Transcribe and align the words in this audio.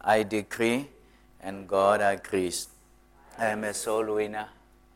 I 0.00 0.22
decree, 0.22 0.88
and 1.40 1.68
God 1.68 2.00
agrees. 2.00 2.68
I 3.36 3.46
am 3.46 3.64
a 3.64 3.74
soul 3.74 4.14
winner. 4.14 4.48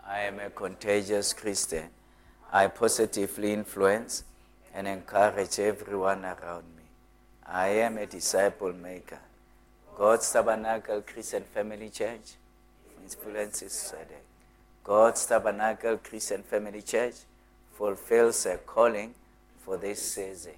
I 0.06 0.20
am 0.20 0.40
a 0.40 0.50
contagious 0.50 1.32
Christian. 1.32 1.88
I 2.52 2.66
positively 2.68 3.52
influence 3.52 4.24
and 4.74 4.86
encourage 4.86 5.58
everyone 5.58 6.24
around 6.24 6.64
me. 6.76 6.82
I 7.46 7.68
am 7.68 7.98
a 7.98 8.06
disciple 8.06 8.72
maker. 8.72 9.18
God's 9.96 10.30
Tabernacle 10.32 11.02
Christian 11.02 11.42
Family 11.42 11.90
Church 11.90 12.34
influences 13.02 13.72
Sadek. 13.72 14.24
God's 14.84 15.26
Tabernacle 15.26 15.98
Christian 15.98 16.42
Family 16.42 16.82
Church 16.82 17.14
fulfills 17.74 18.46
a 18.46 18.56
calling 18.58 19.14
for 19.64 19.76
this 19.76 20.14
season. 20.14 20.54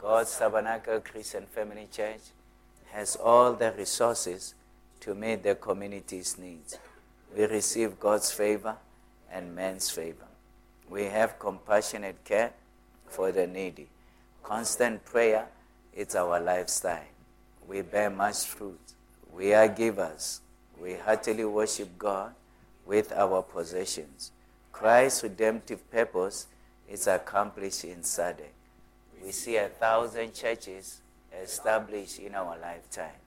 God's 0.00 0.36
Tabernacle 0.36 1.00
Christian 1.00 1.46
Family 1.46 1.88
Church 1.90 2.20
has 2.92 3.16
all 3.16 3.52
the 3.52 3.72
resources 3.72 4.54
to 5.00 5.14
meet 5.14 5.42
the 5.42 5.54
community's 5.54 6.38
needs. 6.38 6.78
We 7.36 7.44
receive 7.44 8.00
God's 8.00 8.30
favor 8.30 8.76
and 9.30 9.54
man's 9.54 9.90
favor. 9.90 10.26
We 10.88 11.04
have 11.04 11.38
compassionate 11.38 12.24
care 12.24 12.52
for 13.06 13.30
the 13.32 13.46
needy. 13.46 13.88
Constant 14.42 15.04
prayer 15.04 15.46
is 15.92 16.14
our 16.14 16.40
lifestyle. 16.40 17.04
We 17.66 17.82
bear 17.82 18.08
much 18.08 18.44
fruit. 18.44 18.80
We 19.32 19.52
are 19.52 19.68
givers. 19.68 20.40
We 20.80 20.94
heartily 20.94 21.44
worship 21.44 21.98
God 21.98 22.32
with 22.86 23.12
our 23.12 23.42
possessions. 23.42 24.32
Christ's 24.72 25.22
redemptive 25.22 25.90
purpose 25.90 26.46
is 26.88 27.06
accomplished 27.06 27.84
in 27.84 27.98
Sadek. 27.98 28.54
We 29.22 29.32
see 29.32 29.56
a 29.56 29.68
thousand 29.68 30.32
churches 30.32 31.00
established 31.32 32.18
in 32.18 32.34
our 32.34 32.56
lifetime. 32.58 33.18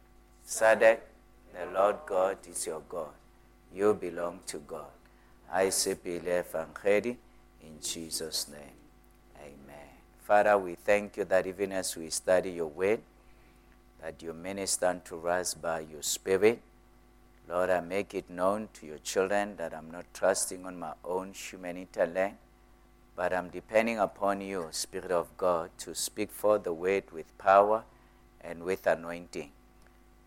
Sadek, 0.46 1.00
the 1.54 1.72
Lord 1.74 1.98
God 2.06 2.38
is 2.50 2.66
your 2.66 2.82
God. 2.88 3.14
You 3.74 3.94
belong 3.94 4.40
to 4.48 4.58
God. 4.60 4.92
I 5.52 5.70
say, 5.70 5.96
Evangheli 5.96 7.18
in 7.62 7.80
Jesus' 7.82 8.48
name. 8.48 8.78
Amen. 9.38 9.90
Father, 10.24 10.58
we 10.58 10.76
thank 10.76 11.18
you 11.18 11.26
that 11.26 11.46
even 11.48 11.72
as 11.72 11.96
we 11.96 12.10
study 12.10 12.52
your 12.52 12.68
word, 12.68 13.02
that 14.02 14.22
you 14.22 14.34
minister 14.34 15.00
to 15.06 15.28
us 15.28 15.54
by 15.54 15.82
your 15.82 16.02
Spirit. 16.02 16.62
Lord, 17.48 17.70
I 17.70 17.82
make 17.82 18.14
it 18.14 18.30
known 18.30 18.70
to 18.74 18.86
your 18.86 18.98
children 19.00 19.56
that 19.58 19.74
I'm 19.74 19.92
not 19.92 20.06
trusting 20.14 20.66
on 20.66 20.80
my 20.80 20.94
own 21.04 21.34
human 21.34 21.78
intellect, 21.78 22.36
but 23.16 23.34
I'm 23.34 23.50
depending 23.50 24.00
upon 24.00 24.42
you, 24.42 24.68
Spirit 24.72 25.12
of 25.12 25.36
God, 25.38 25.70
to 25.80 25.94
speak 25.94 26.32
forth 26.32 26.64
the 26.64 26.74
word 26.74 27.04
with 27.12 27.38
power 27.38 27.84
and 28.44 28.64
with 28.64 28.88
anointing. 28.88 29.52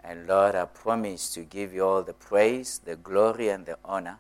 And 0.03 0.27
Lord, 0.27 0.55
I 0.55 0.67
promise 0.67 1.33
to 1.35 1.41
give 1.41 1.73
you 1.73 1.85
all 1.85 2.03
the 2.03 2.13
praise, 2.13 2.81
the 2.85 2.97
glory, 2.97 3.49
and 3.49 3.65
the 3.65 3.79
honor 3.85 4.19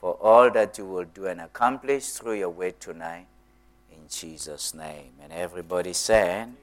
for 0.00 0.12
all 0.20 0.50
that 0.52 0.78
you 0.78 0.86
will 0.86 1.04
do 1.04 1.26
and 1.26 1.40
accomplish 1.40 2.10
through 2.10 2.34
your 2.34 2.50
word 2.50 2.78
tonight. 2.78 3.26
In 3.92 4.08
Jesus' 4.08 4.72
name. 4.74 5.10
And 5.20 5.32
everybody 5.32 5.92
said, 5.92 6.54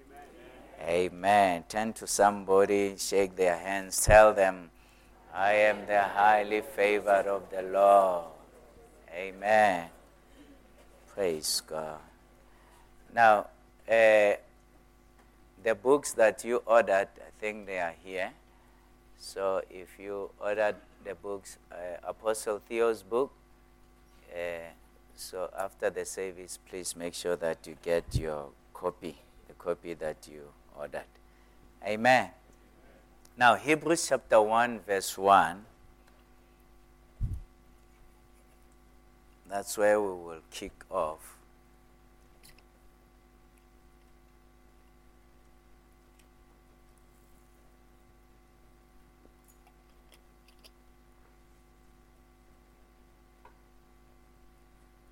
Amen. 0.81 1.11
Amen. 1.13 1.63
Turn 1.67 1.91
to 1.93 2.08
somebody, 2.08 2.95
shake 2.97 3.36
their 3.36 3.58
hands, 3.58 4.02
tell 4.02 4.33
them, 4.33 4.69
I 5.33 5.52
am 5.52 5.86
the 5.86 6.02
highly 6.02 6.61
favored 6.61 7.27
of 7.27 7.49
the 7.49 7.61
Lord. 7.61 8.23
Amen. 9.13 9.89
Praise 11.13 11.61
God. 11.67 11.99
Now, 13.13 13.47
uh, 13.89 14.33
the 15.66 15.73
books 15.73 16.13
that 16.13 16.45
you 16.45 16.61
ordered, 16.67 17.08
I 17.17 17.31
think 17.41 17.66
they 17.66 17.80
are 17.80 17.95
here. 18.03 18.31
So 19.17 19.61
if 19.67 19.97
you 19.99 20.30
ordered 20.39 20.75
the 21.03 21.16
books, 21.16 21.58
uh, 21.71 21.75
Apostle 22.08 22.61
Theo's 22.69 23.02
book, 23.02 23.31
uh, 24.31 24.69
so 25.16 25.49
after 25.58 25.89
the 25.89 26.05
service, 26.05 26.59
please 26.70 26.95
make 26.95 27.15
sure 27.15 27.36
that 27.37 27.65
you 27.65 27.76
get 27.81 28.03
your 28.14 28.49
copy, 28.76 29.17
the 29.48 29.55
copy 29.55 29.95
that 29.95 30.17
you 30.31 30.43
ordered. 30.77 31.09
Amen. 31.83 32.30
Now, 33.36 33.55
Hebrews 33.55 34.08
chapter 34.08 34.39
1, 34.39 34.82
verse 34.86 35.17
1. 35.17 35.65
That's 39.49 39.76
where 39.80 39.99
we 39.99 40.09
will 40.09 40.42
kick 40.52 40.73
off. 40.92 41.36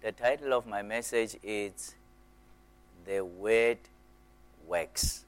The 0.04 0.12
title 0.12 0.52
of 0.52 0.68
my 0.68 0.82
message 0.82 1.38
is 1.42 1.96
The 3.06 3.24
Word 3.24 3.78
Works. 4.68 5.24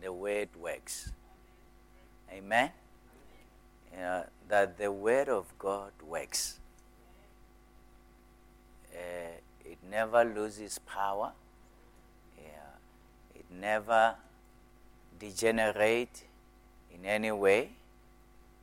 The 0.00 0.12
Word 0.12 0.50
Works. 0.56 1.10
Amen? 2.32 2.70
Yeah, 3.92 4.22
that 4.46 4.78
the 4.78 4.92
Word 4.92 5.28
of 5.28 5.46
God 5.58 5.90
works. 6.06 6.60
Uh, 8.94 9.34
it 9.64 9.78
never 9.90 10.22
loses 10.22 10.78
power. 10.78 11.32
Yeah, 12.38 13.34
it 13.34 13.46
never 13.50 14.14
degenerates 15.18 16.22
in 16.94 17.04
any 17.04 17.32
way, 17.32 17.70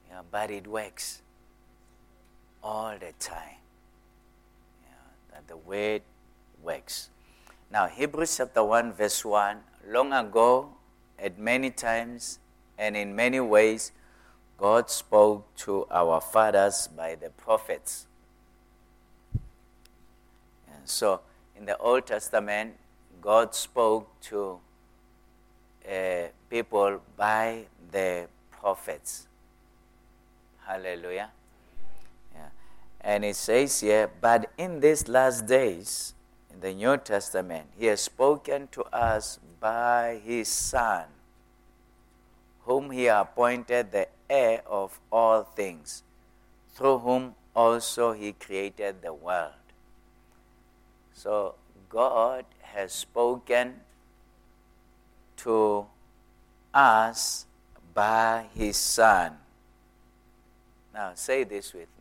yeah, 0.10 0.22
but 0.32 0.50
it 0.50 0.66
works 0.66 1.22
all 2.64 2.94
the 2.94 3.14
time. 3.20 3.60
Yeah, 4.84 5.34
that 5.34 5.48
the 5.48 5.58
word 5.58 6.02
works. 6.64 7.10
Now, 7.72 7.88
Hebrews 7.88 8.38
chapter 8.38 8.64
1, 8.64 8.94
verse 8.94 9.24
1 9.24 9.58
long 9.88 10.14
ago, 10.14 10.70
at 11.18 11.38
many 11.38 11.70
times 11.70 12.40
and 12.78 12.98
in 12.98 13.16
many 13.16 13.40
ways, 13.40 13.92
God 14.58 14.90
spoke 14.90 15.56
to 15.58 15.88
our 15.90 16.22
fathers 16.22 16.88
by 16.96 17.16
the 17.16 17.30
prophets. 17.30 18.06
And 19.34 20.84
so, 20.86 21.22
in 21.58 21.66
the 21.66 21.78
Old 21.78 22.06
Testament, 22.06 22.76
God 23.22 23.56
spoke 23.56 24.20
to 24.22 24.60
uh, 25.88 26.28
people 26.50 27.02
by 27.18 27.66
the 27.92 28.28
prophets. 28.52 29.28
Hallelujah. 30.66 31.30
And 33.04 33.26
it 33.26 33.36
says 33.36 33.80
here, 33.80 34.10
but 34.22 34.52
in 34.58 34.80
these 34.80 35.08
last 35.08 35.48
days, 35.48 36.14
in 36.54 36.60
the 36.60 36.74
New 36.74 36.98
Testament, 36.98 37.68
he 37.78 37.88
has 37.88 38.02
spoken 38.02 38.68
to 38.72 38.84
us 38.94 39.40
by 39.60 40.20
his 40.24 40.48
Son, 40.48 41.06
whom 42.62 42.92
he 42.92 43.08
appointed 43.08 43.92
the 43.92 44.08
heir 44.30 44.62
of 44.68 45.00
all 45.12 45.44
things, 45.44 46.04
through 46.74 47.00
whom 47.00 47.36
also 47.56 48.14
he 48.14 48.34
created 48.34 49.02
the 49.02 49.14
world. 49.14 49.52
So 51.14 51.56
God 51.90 52.46
has 52.62 52.92
spoken 52.92 53.82
to 55.38 55.86
us 56.74 57.46
by 57.94 58.46
his 58.56 58.78
Son. 58.78 59.38
Now 60.94 61.12
say 61.16 61.44
this 61.44 61.74
with 61.74 61.90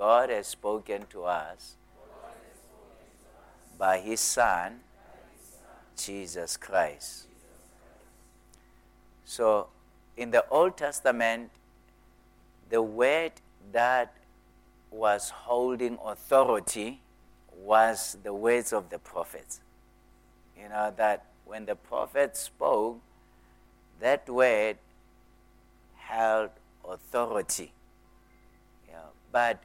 God 0.00 0.30
has 0.30 0.46
spoken 0.46 1.04
to 1.10 1.24
us 1.24 1.76
by 3.78 3.98
His 3.98 4.18
Son, 4.18 4.80
Jesus 5.94 6.56
Christ. 6.56 7.26
So, 9.26 9.66
in 10.16 10.30
the 10.30 10.48
Old 10.48 10.78
Testament, 10.78 11.50
the 12.70 12.80
word 12.80 13.32
that 13.72 14.14
was 14.90 15.28
holding 15.28 15.98
authority 16.02 17.02
was 17.54 18.16
the 18.22 18.32
words 18.32 18.72
of 18.72 18.88
the 18.88 18.98
prophets. 18.98 19.60
You 20.58 20.70
know, 20.70 20.94
that 20.96 21.26
when 21.44 21.66
the 21.66 21.76
prophet 21.76 22.38
spoke, 22.38 23.00
that 24.00 24.26
word 24.30 24.78
held 25.98 26.48
authority. 26.88 27.74
But 29.32 29.62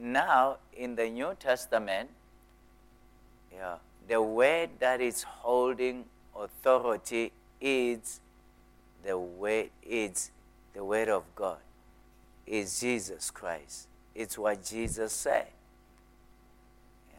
now, 0.00 0.58
in 0.76 0.94
the 0.94 1.08
New 1.08 1.34
Testament, 1.38 2.10
yeah, 3.52 3.76
the 4.06 4.22
word 4.22 4.70
that 4.78 5.00
is 5.00 5.22
holding 5.22 6.04
authority 6.36 7.32
is 7.60 8.20
the 9.04 9.18
way 9.18 9.70
it's 9.82 10.30
the 10.74 10.84
word 10.84 11.08
of 11.08 11.24
God. 11.34 11.58
Is 12.46 12.80
Jesus 12.80 13.30
Christ. 13.30 13.88
It's 14.14 14.38
what 14.38 14.64
Jesus 14.64 15.12
said. 15.12 15.48
Yeah. 17.10 17.18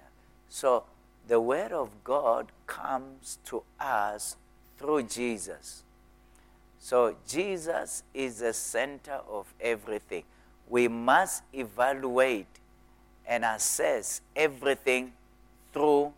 So 0.50 0.86
the 1.28 1.40
word 1.40 1.72
of 1.72 2.04
God 2.04 2.48
comes 2.66 3.38
to 3.46 3.62
us 3.80 4.36
through 4.78 5.04
Jesus. 5.04 5.84
So 6.80 7.16
Jesus 7.28 8.04
is 8.14 8.40
the 8.40 8.54
center 8.54 9.20
of 9.30 9.54
everything. 9.62 10.24
We 10.68 10.88
must 10.88 11.44
evaluate 11.54 12.48
and 13.30 13.46
assess 13.46 14.22
everything 14.36 15.14
through 15.72 16.12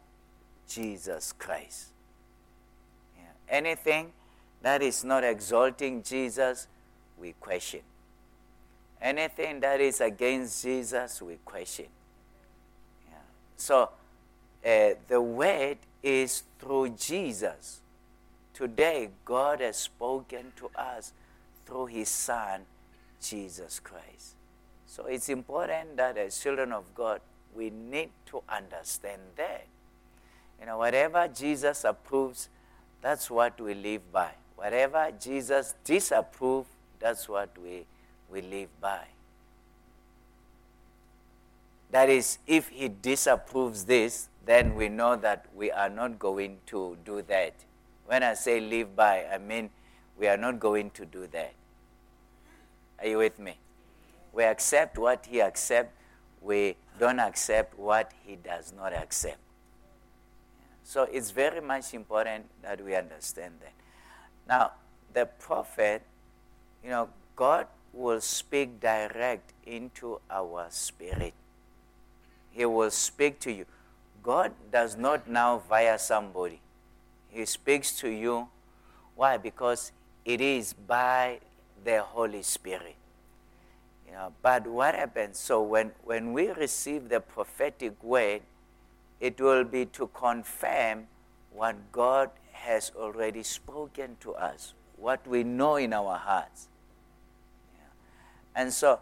Jesus 0.67 1.33
Christ. 1.33 1.89
Yeah. 3.17 3.23
Anything 3.49 4.13
that 4.61 4.81
is 4.81 5.03
not 5.03 5.25
exalting 5.25 6.01
Jesus, 6.03 6.67
we 7.19 7.33
question. 7.33 7.81
Anything 9.01 9.59
that 9.59 9.81
is 9.81 9.99
against 9.99 10.63
Jesus, 10.63 11.21
we 11.21 11.37
question. 11.43 11.87
Yeah. 13.09 13.17
So 13.57 13.89
uh, 14.65 14.89
the 15.09 15.21
word 15.21 15.79
is 16.01 16.43
through 16.59 16.89
Jesus. 16.91 17.81
Today, 18.53 19.09
God 19.25 19.59
has 19.59 19.75
spoken 19.75 20.53
to 20.55 20.69
us 20.75 21.11
through 21.65 21.87
His 21.87 22.07
Son, 22.07 22.61
Jesus 23.21 23.81
Christ. 23.81 24.35
So 24.91 25.05
it's 25.05 25.29
important 25.29 25.95
that 25.95 26.17
as 26.17 26.37
children 26.37 26.73
of 26.73 26.83
God, 26.93 27.21
we 27.55 27.69
need 27.69 28.09
to 28.25 28.43
understand 28.49 29.21
that. 29.37 29.65
You 30.59 30.65
know, 30.65 30.79
whatever 30.79 31.29
Jesus 31.29 31.85
approves, 31.85 32.49
that's 33.01 33.31
what 33.31 33.59
we 33.61 33.73
live 33.73 34.11
by. 34.11 34.31
Whatever 34.57 35.09
Jesus 35.17 35.75
disapproves, 35.85 36.67
that's 36.99 37.29
what 37.29 37.57
we, 37.63 37.85
we 38.29 38.41
live 38.41 38.67
by. 38.81 39.05
That 41.91 42.09
is, 42.09 42.39
if 42.45 42.67
he 42.67 42.89
disapproves 42.89 43.85
this, 43.85 44.27
then 44.45 44.75
we 44.75 44.89
know 44.89 45.15
that 45.15 45.45
we 45.55 45.71
are 45.71 45.89
not 45.89 46.19
going 46.19 46.57
to 46.65 46.97
do 47.05 47.21
that. 47.29 47.53
When 48.07 48.23
I 48.23 48.33
say 48.33 48.59
live 48.59 48.93
by, 48.93 49.23
I 49.23 49.37
mean 49.37 49.69
we 50.19 50.27
are 50.27 50.35
not 50.35 50.59
going 50.59 50.89
to 50.91 51.05
do 51.05 51.27
that. 51.27 51.53
Are 52.99 53.07
you 53.07 53.19
with 53.19 53.39
me? 53.39 53.55
We 54.33 54.43
accept 54.43 54.97
what 54.97 55.25
he 55.25 55.41
accepts, 55.41 55.93
we 56.41 56.75
don't 56.99 57.19
accept 57.19 57.77
what 57.77 58.11
he 58.25 58.35
does 58.35 58.73
not 58.75 58.93
accept. 58.93 59.37
So 60.83 61.03
it's 61.03 61.31
very 61.31 61.61
much 61.61 61.93
important 61.93 62.45
that 62.61 62.83
we 62.83 62.95
understand 62.95 63.55
that. 63.61 63.73
Now, 64.47 64.71
the 65.13 65.25
prophet, 65.25 66.01
you 66.83 66.89
know, 66.89 67.09
God 67.35 67.67
will 67.93 68.21
speak 68.21 68.79
direct 68.79 69.53
into 69.65 70.19
our 70.29 70.67
spirit. 70.69 71.33
He 72.51 72.65
will 72.65 72.91
speak 72.91 73.39
to 73.41 73.51
you. 73.51 73.65
God 74.23 74.51
does 74.71 74.97
not 74.97 75.27
now 75.29 75.61
via 75.69 75.97
somebody. 75.97 76.61
He 77.29 77.45
speaks 77.45 77.97
to 77.99 78.09
you. 78.09 78.49
Why? 79.15 79.37
Because 79.37 79.91
it 80.25 80.41
is 80.41 80.73
by 80.73 81.39
the 81.83 82.01
Holy 82.01 82.43
Spirit. 82.43 82.95
You 84.11 84.17
know, 84.17 84.33
but 84.41 84.67
what 84.67 84.93
happens? 84.93 85.39
So 85.39 85.61
when, 85.61 85.91
when 86.03 86.33
we 86.33 86.49
receive 86.49 87.07
the 87.07 87.21
prophetic 87.21 88.03
word, 88.03 88.41
it 89.21 89.39
will 89.39 89.63
be 89.63 89.85
to 89.85 90.07
confirm 90.07 91.07
what 91.53 91.91
God 91.93 92.29
has 92.51 92.91
already 92.95 93.43
spoken 93.43 94.17
to 94.19 94.33
us, 94.33 94.73
what 94.97 95.25
we 95.25 95.45
know 95.45 95.77
in 95.77 95.93
our 95.93 96.17
hearts. 96.17 96.67
Yeah. 97.73 98.61
And 98.61 98.73
so 98.73 98.99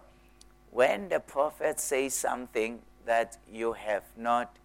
when 0.70 1.10
the 1.10 1.20
prophet 1.20 1.80
says 1.80 2.14
something 2.14 2.80
that 3.08 3.38
you 3.52 3.74
have 3.74 4.04
not 4.16 4.58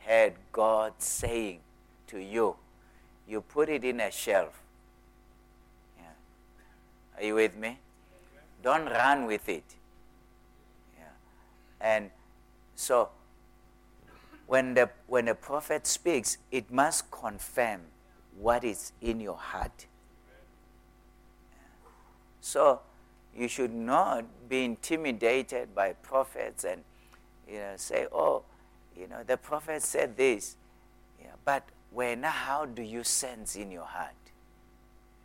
heard 0.00 0.34
God 0.50 0.94
saying 0.98 1.60
to 2.08 2.18
you, 2.18 2.56
you 3.28 3.42
put 3.42 3.68
it 3.68 3.84
in 3.84 4.00
a 4.00 4.10
shelf. 4.10 4.60
Yeah. 5.96 6.06
Are 7.16 7.24
you 7.24 7.36
with 7.36 7.56
me? 7.56 7.78
Don't 8.60 8.86
run 8.86 9.26
with 9.26 9.48
it. 9.48 9.76
And 11.84 12.10
so 12.74 13.10
when 14.46 14.72
the, 14.72 14.88
when 15.06 15.26
the 15.26 15.34
prophet 15.34 15.86
speaks, 15.86 16.38
it 16.50 16.72
must 16.72 17.10
confirm 17.10 17.82
what 18.38 18.64
is 18.64 18.92
in 19.02 19.20
your 19.20 19.36
heart. 19.36 19.86
So 22.40 22.80
you 23.36 23.48
should 23.48 23.74
not 23.74 24.48
be 24.48 24.64
intimidated 24.64 25.74
by 25.74 25.92
prophets 25.92 26.64
and 26.64 26.82
you 27.46 27.58
know 27.58 27.74
say, 27.76 28.06
oh, 28.10 28.44
you 28.96 29.06
know, 29.06 29.22
the 29.26 29.36
prophet 29.36 29.82
said 29.82 30.16
this. 30.16 30.56
Yeah, 31.20 31.32
but 31.44 31.68
when 31.90 32.22
how 32.22 32.64
do 32.64 32.82
you 32.82 33.04
sense 33.04 33.56
in 33.56 33.70
your 33.70 33.84
heart? 33.84 34.14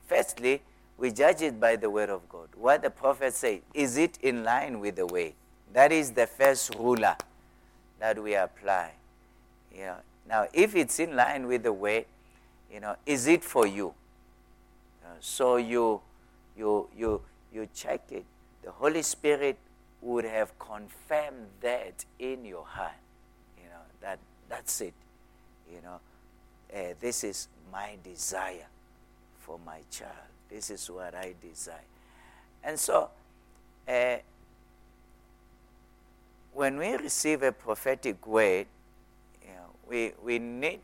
Firstly, 0.07 0.61
we 0.97 1.11
judge 1.11 1.41
it 1.41 1.59
by 1.59 1.77
the 1.77 1.89
word 1.89 2.09
of 2.09 2.27
God. 2.27 2.49
What 2.55 2.81
the 2.81 2.89
prophet 2.89 3.33
said, 3.33 3.61
is 3.73 3.95
it 3.95 4.17
in 4.21 4.43
line 4.43 4.79
with 4.79 4.97
the 4.97 5.05
way? 5.05 5.35
That 5.73 5.91
is 5.91 6.11
the 6.11 6.27
first 6.27 6.75
ruler 6.75 7.15
that 7.99 8.21
we 8.21 8.35
apply. 8.35 8.91
You 9.73 9.85
know, 9.85 9.95
now, 10.27 10.47
if 10.53 10.75
it's 10.75 10.99
in 10.99 11.15
line 11.15 11.47
with 11.47 11.63
the 11.63 11.73
way, 11.73 12.05
you 12.71 12.79
know, 12.79 12.95
is 13.05 13.27
it 13.27 13.43
for 13.43 13.65
you? 13.65 13.93
Uh, 15.03 15.07
so 15.19 15.57
you, 15.57 16.01
you, 16.57 16.87
you, 16.97 17.21
you 17.53 17.67
check 17.73 18.01
it. 18.11 18.25
The 18.63 18.71
Holy 18.71 19.01
Spirit 19.01 19.57
would 20.01 20.25
have 20.25 20.57
confirmed 20.59 21.47
that 21.61 22.05
in 22.19 22.45
your 22.45 22.65
heart. 22.65 22.91
You 23.57 23.69
know, 23.69 23.81
that 24.01 24.19
that's 24.47 24.81
it. 24.81 24.93
You 25.71 25.81
know, 25.81 25.99
uh, 26.75 26.93
this 26.99 27.23
is 27.23 27.47
my 27.71 27.95
desire 28.03 28.67
for 29.39 29.59
my 29.65 29.79
child. 29.91 30.13
This 30.49 30.69
is 30.69 30.89
what 30.89 31.15
I 31.15 31.33
desire. 31.41 31.75
And 32.63 32.79
so, 32.79 33.09
uh, 33.87 34.17
when 36.59 36.75
we 36.75 36.91
receive 36.97 37.41
a 37.41 37.53
prophetic 37.53 38.27
word, 38.27 38.67
we, 39.87 40.11
we 40.21 40.39
need, 40.39 40.81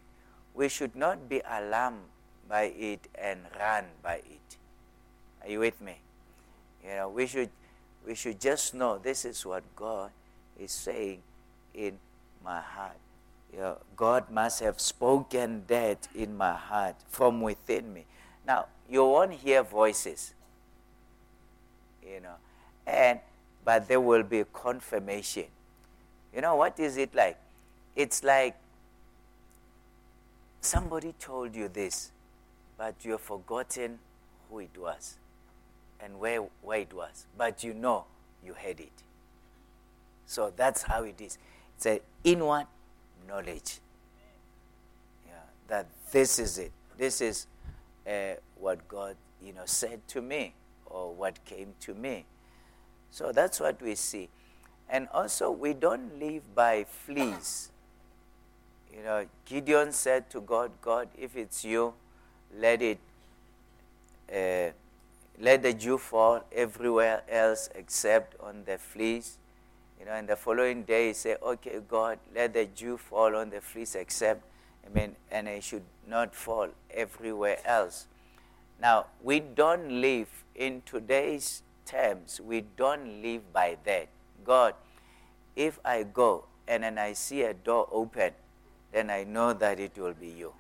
we 0.54 0.70
should 0.70 0.96
not 0.96 1.28
be 1.28 1.42
alarmed 1.46 2.00
by 2.48 2.64
it 2.78 3.10
and 3.14 3.42
run 3.60 3.84
by 4.02 4.16
it. 4.16 4.58
Are 5.44 5.50
you 5.50 5.60
with 5.60 5.82
me? 5.82 5.98
You 6.82 6.96
know, 6.96 7.10
we 7.10 7.28
should, 7.28 7.50
we 8.08 8.16
should 8.16 8.40
just 8.40 8.74
know 8.74 8.98
this 8.98 9.26
is 9.26 9.46
what 9.46 9.64
God 9.76 10.12
is 10.58 10.72
saying 10.72 11.22
in 11.74 11.98
my 12.42 12.62
heart. 12.62 12.96
You 13.52 13.60
know, 13.60 13.78
God 13.98 14.32
must 14.32 14.62
have 14.62 14.80
spoken 14.80 15.66
that 15.68 16.08
in 16.16 16.38
my 16.38 16.54
heart 16.54 16.96
from 17.10 17.42
within 17.42 17.94
me. 17.94 18.06
Now, 18.48 18.68
you 18.90 19.04
won't 19.04 19.34
hear 19.34 19.62
voices, 19.62 20.34
you 22.02 22.22
know, 22.22 22.36
and 22.88 23.20
but 23.66 23.90
there 23.90 24.00
will 24.00 24.24
be 24.24 24.46
confirmation. 24.54 25.48
You 26.36 26.42
know, 26.42 26.56
what 26.58 26.80
is 26.80 26.98
it 26.98 27.16
like? 27.16 27.38
It's 27.96 28.24
like 28.24 28.56
Somebody 30.66 31.14
told 31.20 31.56
you 31.56 31.68
this, 31.68 32.12
but 32.76 32.96
you 33.04 33.12
have 33.12 33.22
forgotten 33.22 34.00
who 34.50 34.58
it 34.60 34.76
was 34.76 35.20
and 36.00 36.20
where, 36.20 36.44
where 36.64 36.80
it 36.80 36.92
was. 36.92 37.28
But 37.38 37.64
you 37.64 37.76
know 37.76 38.06
you 38.44 38.56
heard 38.56 38.80
it. 38.80 39.04
So 40.26 40.52
that's 40.56 40.82
how 40.82 41.04
it 41.04 41.22
is. 41.22 41.38
It's 41.78 41.86
an 41.86 42.00
inward 42.24 42.66
knowledge. 43.28 43.78
Yeah, 45.28 45.34
that 45.68 45.86
this 46.12 46.40
is 46.40 46.58
it. 46.58 46.72
This 46.98 47.22
is 47.22 47.46
uh, 48.08 48.38
what 48.56 48.88
God, 48.88 49.18
you 49.44 49.54
know, 49.54 49.66
said 49.66 50.08
to 50.08 50.22
me 50.24 50.56
or 50.88 51.14
what 51.14 51.46
came 51.46 51.76
to 51.82 51.94
me. 51.94 52.26
So 53.12 53.32
that's 53.32 53.60
what 53.60 53.80
we 53.84 53.94
see. 53.94 54.30
And 54.90 55.08
also, 55.14 55.52
we 55.52 55.74
don't 55.74 56.20
live 56.20 56.54
by 56.54 56.84
fleas. 56.84 57.72
You 58.96 59.04
know, 59.04 59.26
Gideon 59.46 59.92
said 59.92 60.30
to 60.30 60.42
God, 60.42 60.72
God, 60.82 61.10
if 61.18 61.36
it's 61.36 61.66
you, 61.66 61.94
let 62.58 62.82
it, 62.82 63.00
uh, 64.32 64.72
let 65.40 65.64
the 65.64 65.74
dew 65.74 65.98
fall 65.98 66.44
everywhere 66.52 67.24
else 67.28 67.70
except 67.76 68.40
on 68.40 68.64
the 68.66 68.78
fleas. 68.78 69.38
You 70.00 70.06
know, 70.06 70.14
and 70.14 70.30
the 70.30 70.36
following 70.36 70.84
day 70.84 71.08
he 71.08 71.14
said, 71.14 71.38
okay, 71.42 71.80
God, 71.88 72.20
let 72.34 72.54
the 72.54 72.66
dew 72.66 72.98
fall 72.98 73.36
on 73.36 73.50
the 73.50 73.60
fleas 73.60 73.96
except, 73.96 74.44
I 74.86 74.94
mean, 74.94 75.16
and 75.32 75.48
it 75.48 75.64
should 75.64 75.84
not 76.08 76.36
fall 76.36 76.70
everywhere 76.92 77.58
else. 77.66 78.08
Now, 78.80 79.08
we 79.24 79.40
don't 79.40 80.02
live 80.02 80.30
in 80.54 80.84
today's 80.86 81.64
terms, 81.86 82.40
we 82.40 82.62
don't 82.62 83.22
live 83.22 83.52
by 83.52 83.78
that. 83.84 84.10
God, 84.46 84.76
if 85.56 85.80
I 85.84 86.04
go 86.04 86.46
and 86.68 86.84
then 86.84 86.98
I 86.98 87.14
see 87.14 87.42
a 87.42 87.54
door 87.54 87.88
open, 87.92 88.32
then 88.92 89.10
I 89.10 89.24
know 89.24 89.54
that 89.54 89.80
it 89.80 89.98
will 89.98 90.14
be 90.14 90.28
you. 90.28 90.54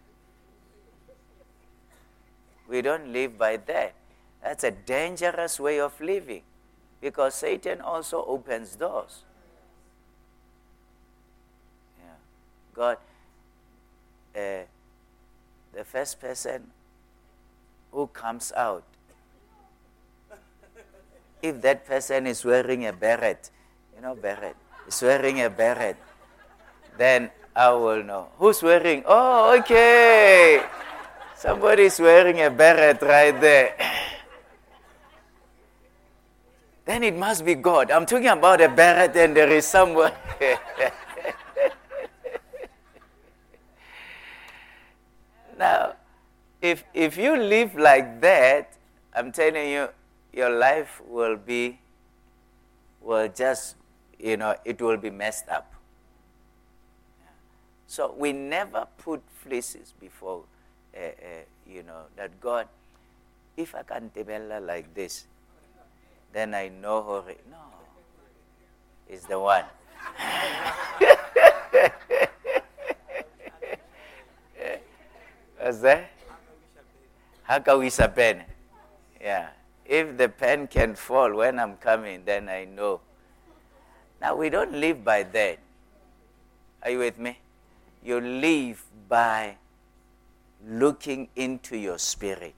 We 2.67 2.81
don't 2.81 3.13
live 3.13 3.37
by 3.37 3.57
that. 3.57 3.93
That's 4.41 4.63
a 4.63 4.71
dangerous 4.71 5.59
way 5.59 5.79
of 5.79 5.99
living 6.01 6.41
because 6.99 7.35
Satan 7.35 7.79
also 7.81 8.25
opens 8.25 8.75
doors. 8.75 9.23
Yeah. 11.99 12.15
God, 12.73 12.97
uh, 14.35 14.65
the 15.73 15.83
first 15.83 16.19
person 16.19 16.71
who 17.91 18.07
comes 18.07 18.51
out 18.55 18.83
if 21.45 21.61
that 21.61 21.85
person 21.85 22.25
is 22.27 22.43
wearing 22.43 22.85
a 22.85 22.93
beret, 22.93 23.51
know, 24.05 24.13
beret, 24.13 24.53
is 24.87 25.01
wearing 25.01 25.41
a 25.41 25.49
beret, 25.49 25.97
then 26.95 27.31
I 27.55 27.71
will 27.71 28.03
know. 28.03 28.27
Who's 28.37 28.61
wearing? 28.61 29.01
Oh, 29.07 29.57
okay. 29.57 30.61
Somebody's 31.35 31.99
wearing 31.99 32.39
a 32.41 32.51
beret 32.51 33.01
right 33.01 33.41
there. 33.41 33.73
then 36.85 37.01
it 37.01 37.17
must 37.17 37.43
be 37.43 37.55
God. 37.55 37.89
I'm 37.89 38.05
talking 38.05 38.27
about 38.27 38.61
a 38.61 38.69
beret 38.69 39.15
and 39.15 39.35
there 39.35 39.49
is 39.49 39.65
someone. 39.65 40.11
now, 45.57 45.93
if, 46.61 46.83
if 46.93 47.17
you 47.17 47.37
live 47.37 47.73
like 47.73 48.21
that, 48.21 48.71
I'm 49.15 49.31
telling 49.31 49.71
you, 49.71 49.89
your 50.31 50.51
life 50.51 51.01
will 51.07 51.37
be, 51.37 51.79
will 53.01 53.29
just, 53.29 53.77
you 54.19 54.37
know, 54.37 54.55
it 54.65 54.81
will 54.81 54.97
be 54.97 55.09
messed 55.09 55.49
up. 55.49 55.73
So 57.87 58.13
we 58.17 58.33
never 58.33 58.87
put 58.97 59.21
fleeces 59.43 59.93
before, 59.99 60.43
uh, 60.95 60.99
uh, 60.99 61.11
you 61.67 61.83
know, 61.83 62.03
that 62.15 62.39
God, 62.41 62.67
if 63.55 63.75
I 63.75 63.83
can 63.83 64.11
develop 64.13 64.65
like 64.65 64.93
this, 64.93 65.25
then 66.33 66.53
I 66.53 66.69
know 66.69 67.03
her. 67.03 67.33
No, 67.49 67.57
is 69.07 69.25
the 69.25 69.39
one. 69.39 69.65
That? 75.65 76.11
Hakawisa 77.49 78.13
pen. 78.13 78.43
Yeah. 79.19 79.49
If 79.85 80.17
the 80.17 80.29
pen 80.29 80.67
can 80.67 80.93
fall 80.95 81.33
when 81.33 81.59
I'm 81.59 81.77
coming, 81.77 82.23
then 82.25 82.49
I 82.49 82.65
know. 82.65 83.01
Now, 84.25 84.33
we 84.33 84.49
don't 84.49 84.73
live 84.73 85.03
by 85.03 85.21
that. 85.21 85.59
Are 86.81 86.89
you 86.89 86.97
with 86.97 87.19
me? 87.19 87.37
You 88.03 88.19
live 88.19 88.83
by 89.07 89.57
looking 90.65 91.27
into 91.35 91.77
your 91.77 91.99
spirit. 91.99 92.55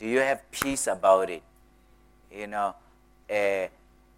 Do 0.00 0.06
you 0.08 0.18
have 0.18 0.50
peace 0.50 0.88
about 0.88 1.30
it? 1.30 1.44
You 2.28 2.48
know, 2.48 2.74
uh, 3.30 3.66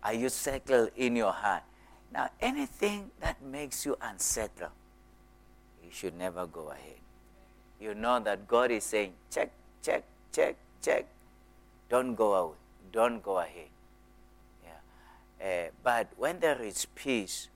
are 0.02 0.14
you 0.14 0.30
settled 0.30 0.88
in 0.96 1.16
your 1.16 1.30
heart? 1.30 1.62
Now, 2.10 2.30
anything 2.40 3.10
that 3.20 3.42
makes 3.42 3.84
you 3.84 3.98
unsettled, 4.00 4.72
you 5.84 5.90
should 5.92 6.16
never 6.16 6.46
go 6.46 6.70
ahead. 6.70 7.00
You 7.78 7.94
know 7.94 8.18
that 8.20 8.48
God 8.48 8.70
is 8.70 8.84
saying, 8.84 9.12
check, 9.30 9.50
check, 9.82 10.04
check, 10.32 10.56
check. 10.80 11.04
Don't 11.90 12.14
go 12.14 12.32
away. 12.32 12.56
Don't 12.90 13.22
go 13.22 13.40
ahead. 13.40 13.68
Uh, 15.40 15.70
but 15.82 16.08
when 16.16 16.40
there 16.40 16.60
is 16.60 16.86
peace, 16.94 17.48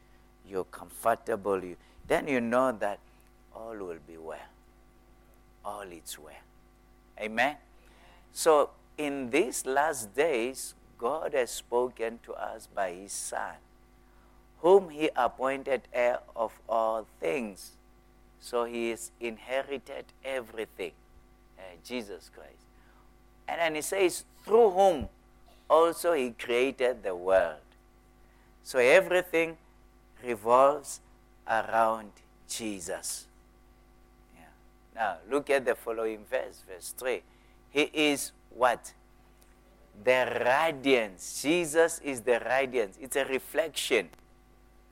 you're 0.48 0.64
comfortable, 0.64 1.62
you, 1.64 1.76
then 2.06 2.28
you 2.28 2.40
know 2.40 2.72
that 2.72 2.98
all 3.54 3.76
will 3.76 3.98
be 4.06 4.16
well. 4.16 4.38
All 5.64 5.82
is 5.82 6.18
well. 6.18 6.34
Amen? 7.20 7.56
So, 8.32 8.70
in 8.98 9.30
these 9.30 9.66
last 9.66 10.14
days, 10.14 10.74
God 10.98 11.34
has 11.34 11.50
spoken 11.50 12.20
to 12.24 12.32
us 12.34 12.68
by 12.72 12.92
His 12.92 13.12
Son, 13.12 13.54
whom 14.60 14.90
He 14.90 15.10
appointed 15.14 15.82
heir 15.92 16.20
of 16.34 16.52
all 16.68 17.06
things. 17.20 17.72
So, 18.40 18.64
He 18.64 18.90
has 18.90 19.10
inherited 19.20 20.06
everything, 20.24 20.92
uh, 21.58 21.62
Jesus 21.84 22.30
Christ. 22.34 22.66
And 23.48 23.60
then 23.60 23.74
He 23.74 23.82
says, 23.82 24.24
through 24.44 24.70
whom 24.70 25.08
also 25.68 26.12
He 26.12 26.30
created 26.30 27.02
the 27.02 27.14
world. 27.14 27.61
So, 28.62 28.78
everything 28.78 29.56
revolves 30.24 31.00
around 31.48 32.10
Jesus. 32.48 33.26
Yeah. 34.34 34.42
Now, 34.94 35.16
look 35.30 35.50
at 35.50 35.64
the 35.64 35.74
following 35.74 36.24
verse, 36.30 36.62
verse 36.68 36.94
3. 36.96 37.22
He 37.70 37.90
is 37.92 38.32
what? 38.50 38.92
The 40.04 40.42
radiance. 40.44 41.42
Jesus 41.42 42.00
is 42.04 42.20
the 42.22 42.40
radiance. 42.40 42.98
It's 43.00 43.16
a 43.16 43.24
reflection, 43.24 44.08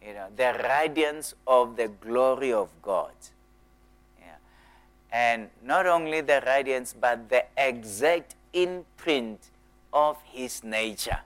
you 0.05 0.15
know, 0.15 0.27
the 0.35 0.61
radiance 0.65 1.35
of 1.47 1.77
the 1.77 1.89
glory 1.89 2.53
of 2.53 2.69
God. 2.83 3.13
Yeah. 4.19 4.37
And 5.13 5.51
not 5.65 5.87
only 5.87 6.21
the 6.21 6.43
radiance, 6.47 6.95
but 6.99 7.29
the 7.29 7.45
exact 7.57 8.35
imprint 8.53 9.51
of 9.93 10.17
His 10.25 10.65
nature. 10.65 11.21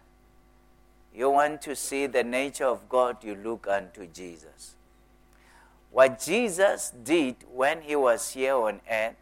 You 1.15 1.31
want 1.31 1.63
to 1.63 1.77
see 1.77 2.07
the 2.07 2.25
nature 2.25 2.67
of 2.67 2.89
God, 2.89 3.23
you 3.23 3.37
look 3.37 3.69
unto 3.69 4.07
Jesus. 4.09 4.75
What 5.93 6.19
Jesus 6.19 6.93
did 7.05 7.37
when 7.55 7.83
he 7.83 7.95
was 7.95 8.33
here 8.33 8.57
on 8.57 8.81
earth 8.91 9.15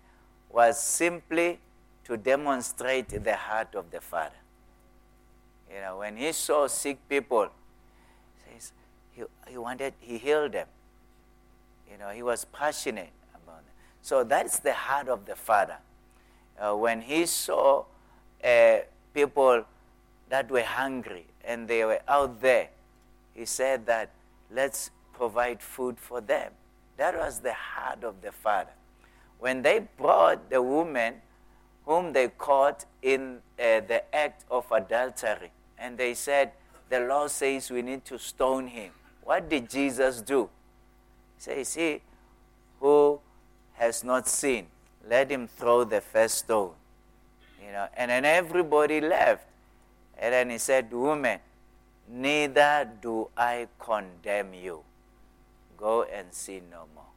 was 0.50 0.80
simply 0.80 1.58
to 2.04 2.16
demonstrate 2.16 3.10
the 3.22 3.36
heart 3.36 3.74
of 3.74 3.90
the 3.90 4.00
Father. 4.00 4.40
You 5.70 5.80
know, 5.82 5.98
when 5.98 6.16
he 6.16 6.32
saw 6.32 6.66
sick 6.66 6.98
people, 7.10 7.48
says 8.46 8.72
he, 9.12 9.24
he 9.48 9.58
wanted, 9.58 9.92
he 10.00 10.16
healed 10.16 10.52
them. 10.52 10.68
You 11.90 11.98
know, 11.98 12.08
he 12.08 12.22
was 12.22 12.46
passionate 12.46 13.12
about 13.34 13.60
it. 13.60 13.72
So 14.00 14.24
that's 14.24 14.58
the 14.60 14.72
heart 14.72 15.08
of 15.08 15.26
the 15.26 15.36
Father. 15.36 15.76
Uh, 16.58 16.74
when 16.74 17.02
he 17.02 17.26
saw 17.26 17.84
uh, 18.42 18.78
people 19.12 19.64
that 20.30 20.50
were 20.50 20.62
hungry 20.62 21.26
and 21.44 21.68
they 21.68 21.84
were 21.84 22.00
out 22.08 22.40
there, 22.40 22.68
he 23.34 23.44
said 23.44 23.86
that 23.86 24.10
let's 24.50 24.90
provide 25.12 25.62
food 25.62 25.98
for 25.98 26.20
them. 26.20 26.52
That 26.96 27.16
was 27.16 27.40
the 27.40 27.52
heart 27.52 28.04
of 28.04 28.20
the 28.22 28.32
Father. 28.32 28.72
When 29.38 29.62
they 29.62 29.86
brought 29.96 30.50
the 30.50 30.62
woman 30.62 31.14
whom 31.84 32.12
they 32.12 32.28
caught 32.28 32.84
in 33.02 33.38
uh, 33.58 33.80
the 33.80 34.02
act 34.14 34.44
of 34.50 34.70
adultery, 34.70 35.50
and 35.78 35.98
they 35.98 36.14
said, 36.14 36.52
The 36.88 37.00
law 37.00 37.26
says 37.26 37.70
we 37.70 37.82
need 37.82 38.04
to 38.06 38.18
stone 38.18 38.68
him. 38.68 38.92
What 39.24 39.48
did 39.48 39.68
Jesus 39.68 40.20
do? 40.20 40.48
He 41.36 41.42
said, 41.42 41.66
See, 41.66 42.02
who 42.78 43.20
has 43.74 44.04
not 44.04 44.28
sinned, 44.28 44.68
let 45.08 45.30
him 45.30 45.48
throw 45.48 45.84
the 45.84 46.00
first 46.00 46.36
stone. 46.36 46.72
You 47.64 47.72
know, 47.72 47.88
and 47.96 48.10
then 48.10 48.24
everybody 48.24 49.00
left. 49.00 49.46
And 50.22 50.32
then 50.32 50.50
he 50.50 50.58
said, 50.58 50.92
Woman, 50.92 51.40
neither 52.08 52.88
do 53.02 53.28
I 53.36 53.66
condemn 53.76 54.54
you. 54.54 54.84
Go 55.76 56.04
and 56.04 56.32
sin 56.32 56.62
no 56.70 56.86
more. 56.94 57.10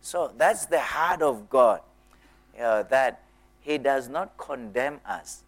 So 0.00 0.32
that's 0.34 0.64
the 0.64 0.80
heart 0.80 1.20
of 1.20 1.50
God. 1.50 1.82
You 2.54 2.62
know, 2.62 2.82
that 2.88 3.20
He 3.60 3.76
does 3.76 4.08
not 4.08 4.38
condemn 4.38 5.00
us, 5.04 5.44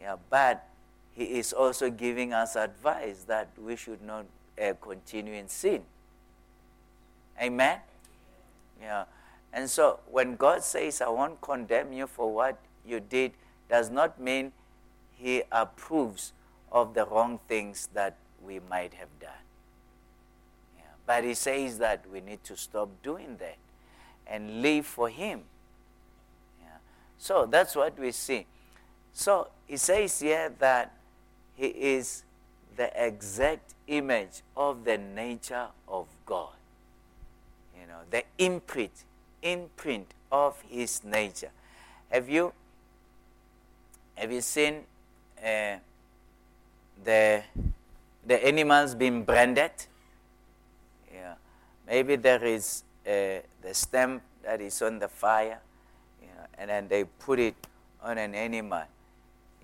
yeah, 0.00 0.16
but 0.30 0.66
He 1.12 1.24
is 1.24 1.52
also 1.52 1.90
giving 1.90 2.32
us 2.32 2.56
advice 2.56 3.24
that 3.24 3.50
we 3.62 3.76
should 3.76 4.00
not 4.00 4.24
uh, 4.60 4.72
continue 4.80 5.34
in 5.34 5.46
sin. 5.46 5.82
Amen? 7.40 7.80
Yeah. 8.80 9.04
And 9.52 9.68
so 9.68 10.00
when 10.10 10.36
God 10.36 10.64
says, 10.64 11.02
I 11.02 11.10
won't 11.10 11.38
condemn 11.42 11.92
you 11.92 12.06
for 12.06 12.32
what 12.32 12.58
you 12.86 12.98
did, 12.98 13.32
does 13.68 13.90
not 13.90 14.18
mean 14.18 14.52
He 15.22 15.42
approves 15.52 16.32
of 16.70 16.94
the 16.94 17.06
wrong 17.06 17.38
things 17.48 17.88
that 17.94 18.16
we 18.42 18.60
might 18.70 18.94
have 18.94 19.08
done. 19.20 19.44
Yeah. 20.76 20.84
But 21.06 21.24
He 21.24 21.34
says 21.34 21.78
that 21.78 22.04
we 22.10 22.20
need 22.20 22.42
to 22.44 22.56
stop 22.56 22.88
doing 23.02 23.36
that 23.38 23.56
and 24.26 24.62
live 24.62 24.86
for 24.86 25.08
Him. 25.08 25.42
Yeah. 26.60 26.78
So 27.18 27.46
that's 27.46 27.76
what 27.76 27.98
we 27.98 28.12
see. 28.12 28.46
So 29.12 29.48
He 29.66 29.76
says 29.76 30.20
here 30.20 30.52
that 30.58 30.92
He 31.54 31.66
is 31.66 32.24
the 32.76 32.90
exact 33.06 33.74
image 33.86 34.42
of 34.56 34.84
the 34.84 34.96
nature 34.98 35.68
of 35.86 36.06
God. 36.24 36.54
You 37.78 37.86
know, 37.86 38.00
the 38.10 38.24
imprint 38.38 39.04
imprint 39.42 40.14
of 40.30 40.60
his 40.68 41.04
nature. 41.04 41.50
Have 42.10 42.28
you 42.28 42.52
have 44.14 44.30
you 44.30 44.40
seen 44.40 44.84
uh, 45.42 45.76
the 47.04 47.42
the 48.26 48.46
animals 48.46 48.94
being 48.94 49.24
branded? 49.24 49.72
Yeah, 51.12 51.34
maybe 51.86 52.16
there 52.16 52.44
is 52.44 52.84
uh, 53.06 53.40
the 53.62 53.72
stamp 53.72 54.22
that 54.44 54.60
is 54.60 54.80
on 54.82 54.98
the 54.98 55.08
fire, 55.08 55.60
you 56.20 56.28
know, 56.28 56.46
and 56.58 56.70
then 56.70 56.88
they 56.88 57.04
put 57.04 57.38
it 57.38 57.54
on 58.02 58.18
an 58.18 58.34
animal. 58.34 58.84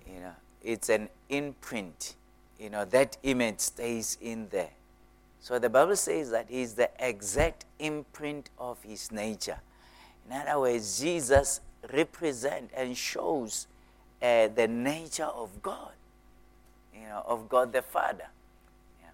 You 0.07 0.21
know, 0.21 0.35
it's 0.63 0.89
an 0.89 1.09
imprint. 1.29 2.15
You 2.59 2.69
know, 2.69 2.85
that 2.85 3.17
image 3.23 3.59
stays 3.59 4.17
in 4.21 4.49
there. 4.49 4.71
So 5.39 5.57
the 5.57 5.69
Bible 5.69 5.95
says 5.95 6.31
that 6.31 6.47
he's 6.49 6.73
the 6.73 6.89
exact 6.99 7.65
imprint 7.79 8.49
of 8.59 8.81
his 8.83 9.11
nature. 9.11 9.59
In 10.27 10.35
other 10.35 10.59
words, 10.59 10.99
Jesus 10.99 11.61
represents 11.93 12.73
and 12.75 12.95
shows 12.95 13.67
uh, 14.21 14.47
the 14.47 14.67
nature 14.67 15.23
of 15.23 15.61
God. 15.61 15.91
you 16.93 17.07
know, 17.07 17.23
of 17.25 17.47
God 17.47 17.71
the 17.71 17.81
Father. 17.81 18.27
Yeah. 19.01 19.09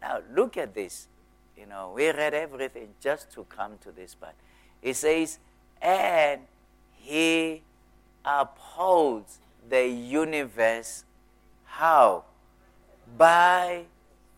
Now 0.00 0.20
look 0.34 0.56
at 0.56 0.74
this. 0.74 1.08
You 1.56 1.66
know, 1.66 1.92
we 1.94 2.10
read 2.10 2.34
everything 2.34 2.88
just 3.00 3.32
to 3.32 3.44
come 3.44 3.78
to 3.82 3.92
this 3.92 4.14
part. 4.14 4.34
It 4.82 4.94
says, 4.94 5.38
and 5.80 6.42
he 6.96 7.62
upholds 8.24 9.38
the 9.68 9.86
universe 9.86 11.04
how? 11.64 12.24
By 13.18 13.84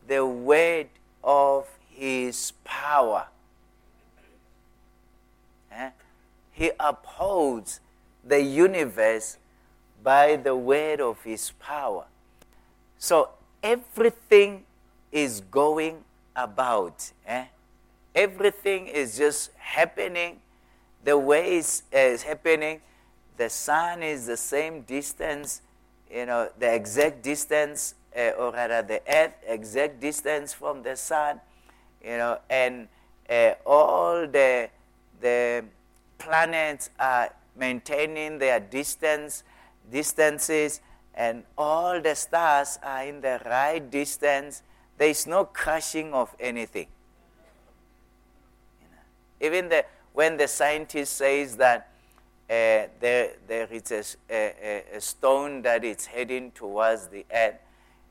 the 0.07 0.25
word 0.25 0.89
of 1.23 1.67
his 1.91 2.53
power. 2.65 3.27
Eh? 5.71 5.91
He 6.53 6.71
upholds 6.81 7.81
the 8.25 8.41
universe 8.41 9.37
by 10.07 10.37
the 10.37 10.55
word 10.55 11.01
of 11.01 11.21
his 11.25 11.51
power. 11.59 12.05
So 12.97 13.31
everything 13.61 14.63
is 15.11 15.41
going 15.41 16.05
about. 16.37 17.11
Eh? 17.27 17.47
Everything 18.15 18.87
is 18.87 19.19
just 19.19 19.51
happening 19.59 20.39
the 21.03 21.19
way 21.19 21.59
it's, 21.59 21.83
it's 21.91 22.23
happening. 22.23 22.83
The 23.37 23.51
sun 23.51 24.05
is 24.05 24.27
the 24.27 24.37
same 24.37 24.83
distance, 24.83 25.63
you 26.09 26.25
know, 26.25 26.51
the 26.57 26.73
exact 26.73 27.25
distance, 27.25 27.97
uh, 28.17 28.31
or 28.39 28.53
rather 28.53 28.83
the 28.83 29.03
earth, 29.13 29.35
exact 29.45 29.99
distance 29.99 30.53
from 30.53 30.85
the 30.85 30.95
sun, 30.95 31.41
you 32.01 32.17
know, 32.17 32.39
and 32.49 32.87
uh, 33.29 33.55
all 33.67 34.29
the, 34.29 34.71
the 35.21 35.65
planets 36.17 36.91
are 36.97 37.31
maintaining 37.57 38.39
their 38.39 38.61
distance, 38.61 39.43
distances, 39.91 40.81
and 41.15 41.45
all 41.57 42.01
the 42.01 42.15
stars 42.15 42.79
are 42.83 43.05
in 43.05 43.21
the 43.21 43.41
right 43.47 43.91
distance. 43.91 44.63
There 44.99 45.09
is 45.09 45.27
no 45.27 45.45
crashing 45.45 46.13
of 46.13 46.35
anything. 46.39 46.87
You 48.81 48.87
know, 48.91 49.47
even 49.47 49.69
the, 49.69 49.85
when 50.13 50.37
the 50.37 50.49
scientist 50.49 51.17
says 51.17 51.57
that 51.57 51.89
uh, 52.49 52.87
there, 53.01 53.33
there 53.49 53.67
is 53.71 53.91
a, 53.91 54.05
a, 54.31 54.85
a, 54.95 55.01
stone 55.01 55.63
that 55.63 55.83
is 55.83 56.07
heading 56.07 56.53
towards 56.53 57.09
the 57.09 57.27
earth, 57.35 57.57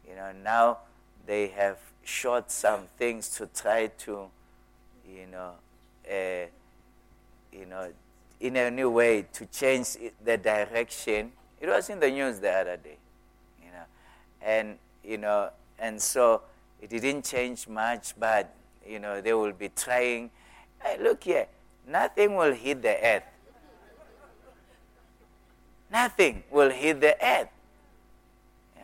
you 0.08 0.14
know, 0.14 0.32
now 0.44 0.80
they 1.26 1.48
have 1.48 1.78
shot 2.04 2.52
some 2.52 2.82
things 2.98 3.30
to 3.30 3.48
try 3.48 3.88
to, 3.88 4.28
you 5.10 5.26
know, 5.32 5.52
uh, 6.10 6.46
you 7.52 7.66
know, 7.66 7.92
in 8.40 8.58
a 8.58 8.70
new 8.70 8.90
way 8.90 9.26
to 9.32 9.46
change 9.46 9.98
the 10.24 10.38
direction. 10.38 11.32
It 11.66 11.70
was 11.70 11.90
in 11.90 12.00
the 12.00 12.12
news 12.12 12.40
the 12.40 12.52
other 12.52 12.78
day, 12.78 12.98
you 13.60 13.72
know, 13.72 13.86
and 14.40 14.78
you 15.04 15.18
know, 15.18 15.50
and 15.80 16.00
so 16.00 16.44
it 16.80 16.92
didn't 16.92 17.26
change 17.26 17.68
much, 17.68 18.14
but 18.20 18.54
you 18.88 19.00
know, 19.00 19.20
they 19.20 19.34
will 19.34 19.52
be 19.52 19.70
trying. 19.70 20.30
Hey, 20.80 20.98
look 21.02 21.24
here, 21.24 21.48
nothing 21.88 22.36
will 22.36 22.54
hit 22.54 22.84
the 22.84 23.04
earth. 23.04 23.24
Nothing 25.92 26.44
will 26.52 26.70
hit 26.70 27.02
the 27.02 27.16
earth. 27.26 27.50
Yeah. 28.78 28.84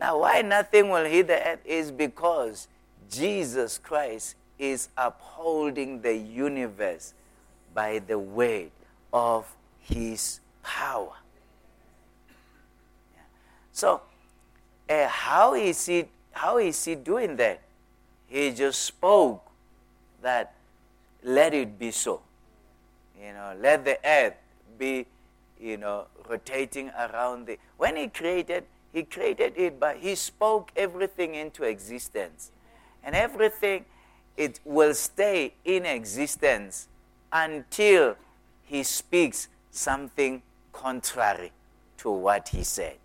Now, 0.00 0.18
why 0.18 0.42
nothing 0.42 0.90
will 0.90 1.04
hit 1.04 1.28
the 1.28 1.46
earth 1.46 1.64
is 1.64 1.92
because 1.92 2.66
Jesus 3.08 3.78
Christ 3.78 4.34
is 4.58 4.88
upholding 4.96 6.02
the 6.02 6.16
universe 6.16 7.14
by 7.72 8.00
the 8.00 8.18
weight 8.18 8.72
of 9.12 9.54
his 9.78 10.40
power. 10.64 11.12
So, 13.78 14.00
uh, 14.90 15.06
how 15.06 15.54
is 15.54 15.86
he 15.86 16.06
how 16.32 16.58
is 16.58 16.84
he 16.84 16.96
doing 16.96 17.36
that? 17.36 17.62
He 18.26 18.50
just 18.50 18.82
spoke 18.82 19.40
that 20.20 20.52
let 21.22 21.54
it 21.54 21.78
be 21.78 21.92
so. 21.92 22.20
You 23.22 23.34
know, 23.34 23.56
let 23.60 23.84
the 23.84 23.96
earth 24.04 24.34
be, 24.76 25.06
you 25.60 25.76
know, 25.76 26.06
rotating 26.28 26.90
around 26.90 27.46
the. 27.46 27.56
When 27.76 27.94
he 27.94 28.08
created, 28.08 28.64
he 28.92 29.04
created 29.04 29.52
it, 29.56 29.78
but 29.78 29.98
he 29.98 30.16
spoke 30.16 30.72
everything 30.74 31.36
into 31.36 31.62
existence. 31.62 32.50
And 33.04 33.14
everything, 33.14 33.84
it 34.36 34.58
will 34.64 34.94
stay 34.94 35.54
in 35.64 35.86
existence 35.86 36.88
until 37.32 38.16
he 38.64 38.82
speaks 38.82 39.46
something 39.70 40.42
contrary 40.72 41.52
to 41.98 42.10
what 42.10 42.48
he 42.48 42.64
said. 42.64 42.96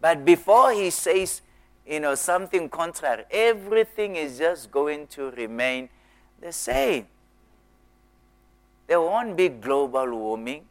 But 0.00 0.24
before 0.24 0.72
he 0.72 0.90
says, 0.90 1.42
you 1.86 2.00
know, 2.00 2.14
something 2.14 2.68
contrary, 2.68 3.24
everything 3.30 4.16
is 4.16 4.38
just 4.38 4.70
going 4.70 5.06
to 5.08 5.30
remain 5.30 5.88
the 6.40 6.52
same. 6.52 7.06
There 8.86 9.00
won't 9.00 9.36
be 9.36 9.48
global 9.48 10.10
warming. 10.16 10.64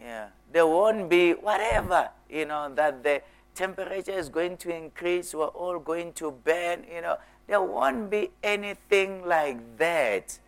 Yeah. 0.00 0.28
There 0.52 0.66
won't 0.66 1.08
be 1.08 1.32
whatever, 1.32 2.10
you 2.30 2.46
know, 2.46 2.72
that 2.74 3.02
the 3.02 3.22
temperature 3.54 4.12
is 4.12 4.28
going 4.28 4.56
to 4.58 4.74
increase, 4.74 5.34
we're 5.34 5.46
all 5.46 5.78
going 5.78 6.12
to 6.14 6.30
burn, 6.30 6.84
you 6.92 7.02
know. 7.02 7.16
There 7.46 7.62
won't 7.62 8.10
be 8.10 8.30
anything 8.42 9.26
like 9.26 9.78
that. 9.78 10.38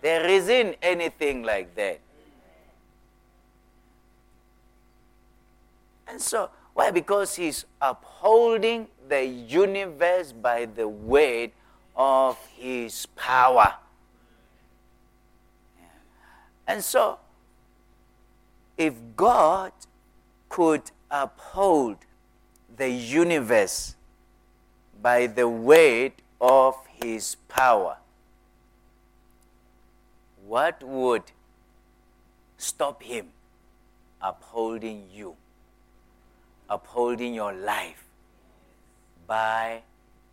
There 0.00 0.26
isn't 0.26 0.76
anything 0.80 1.42
like 1.42 1.74
that. 1.74 2.00
And 6.08 6.20
so, 6.20 6.50
why? 6.74 6.90
Because 6.90 7.36
he's 7.36 7.64
upholding 7.80 8.88
the 9.08 9.24
universe 9.24 10.32
by 10.32 10.66
the 10.66 10.88
weight 10.88 11.52
of 11.96 12.38
his 12.56 13.06
power. 13.16 13.74
And 16.66 16.84
so, 16.84 17.18
if 18.78 18.94
God 19.16 19.72
could 20.48 20.90
uphold 21.10 21.96
the 22.76 22.88
universe 22.88 23.96
by 25.02 25.26
the 25.26 25.48
weight 25.48 26.22
of 26.40 26.76
his 27.02 27.34
power, 27.48 27.96
what 30.46 30.82
would 30.82 31.24
stop 32.56 33.02
him 33.02 33.28
upholding 34.22 35.08
you, 35.12 35.36
upholding 36.70 37.34
your 37.34 37.52
life 37.52 38.04
by 39.26 39.82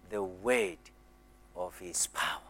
the 0.10 0.23
weight 0.23 0.91
of 1.56 1.78
his 1.80 2.08
power? 2.08 2.41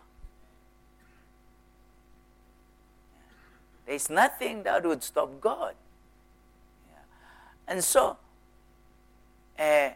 There's 3.87 4.09
nothing 4.09 4.63
that 4.63 4.85
would 4.85 5.01
stop 5.01 5.39
God. 5.39 5.73
And 7.67 7.83
so, 7.83 8.17
uh, 9.57 9.89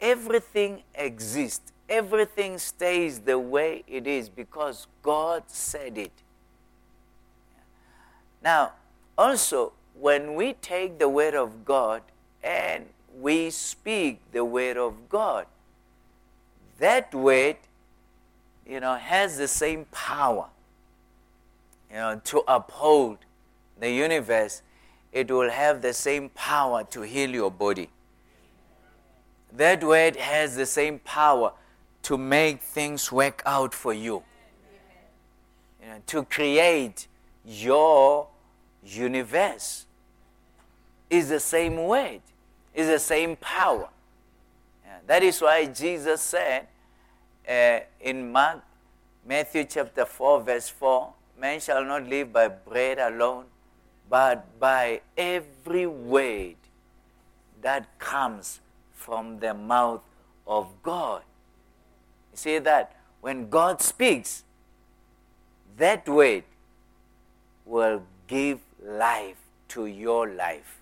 everything 0.00 0.82
exists, 0.94 1.72
everything 1.88 2.58
stays 2.58 3.20
the 3.20 3.38
way 3.38 3.84
it 3.86 4.06
is 4.06 4.28
because 4.28 4.86
God 5.02 5.44
said 5.46 5.98
it. 5.98 6.12
Now, 8.42 8.72
also, 9.16 9.72
when 9.98 10.34
we 10.34 10.54
take 10.54 10.98
the 10.98 11.08
word 11.08 11.34
of 11.34 11.64
God 11.64 12.02
and 12.46 12.86
we 13.20 13.50
speak 13.50 14.20
the 14.32 14.44
word 14.44 14.76
of 14.76 15.08
God, 15.08 15.46
that 16.78 17.12
word, 17.12 17.56
you 18.66 18.80
know, 18.80 18.94
has 18.94 19.36
the 19.36 19.48
same 19.48 19.86
power 19.86 20.46
you 21.90 21.96
know, 21.96 22.20
to 22.24 22.42
uphold 22.46 23.18
the 23.78 23.90
universe, 23.90 24.62
it 25.12 25.30
will 25.30 25.50
have 25.50 25.82
the 25.82 25.92
same 25.92 26.28
power 26.30 26.84
to 26.84 27.02
heal 27.02 27.30
your 27.30 27.50
body. 27.50 27.88
That 29.52 29.82
word 29.82 30.16
has 30.16 30.56
the 30.56 30.66
same 30.66 30.98
power 30.98 31.52
to 32.02 32.18
make 32.18 32.60
things 32.60 33.10
work 33.10 33.42
out 33.46 33.74
for 33.74 33.92
you. 33.92 34.22
you 35.80 35.88
know, 35.88 36.02
to 36.06 36.24
create 36.24 37.06
your 37.44 38.28
universe 38.84 39.86
is 41.08 41.28
the 41.28 41.40
same 41.40 41.76
word, 41.84 42.20
is 42.76 42.88
the 42.88 42.98
same 42.98 43.34
power. 43.36 43.88
Yeah, 44.84 44.98
that 45.06 45.22
is 45.22 45.40
why 45.40 45.64
Jesus 45.64 46.20
said 46.20 46.68
uh, 47.48 47.80
in 48.00 48.30
Mark, 48.30 48.60
Matthew 49.26 49.64
chapter 49.64 50.04
4, 50.04 50.42
verse 50.42 50.68
4, 50.68 51.12
Man 51.40 51.58
shall 51.58 51.84
not 51.84 52.06
live 52.06 52.32
by 52.32 52.48
bread 52.48 52.98
alone, 52.98 53.46
but 54.08 54.60
by 54.60 55.00
every 55.16 55.86
word 55.86 56.56
that 57.62 57.98
comes 57.98 58.60
from 58.92 59.40
the 59.40 59.54
mouth 59.54 60.02
of 60.46 60.70
God. 60.82 61.22
You 62.32 62.36
see 62.36 62.58
that 62.58 62.94
when 63.20 63.48
God 63.48 63.80
speaks, 63.80 64.44
that 65.76 66.08
word 66.08 66.44
will 67.64 68.02
give 68.26 68.60
life 68.82 69.38
to 69.68 69.86
your 69.86 70.28
life. 70.28 70.80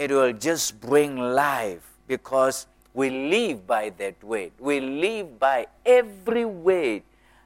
It 0.00 0.10
will 0.10 0.32
just 0.32 0.80
bring 0.80 1.18
life 1.18 1.86
because 2.08 2.66
we 2.94 3.10
live 3.10 3.66
by 3.66 3.90
that 3.98 4.24
word. 4.24 4.52
We 4.58 4.80
live 4.80 5.38
by 5.38 5.66
every 5.84 6.46
word 6.46 7.02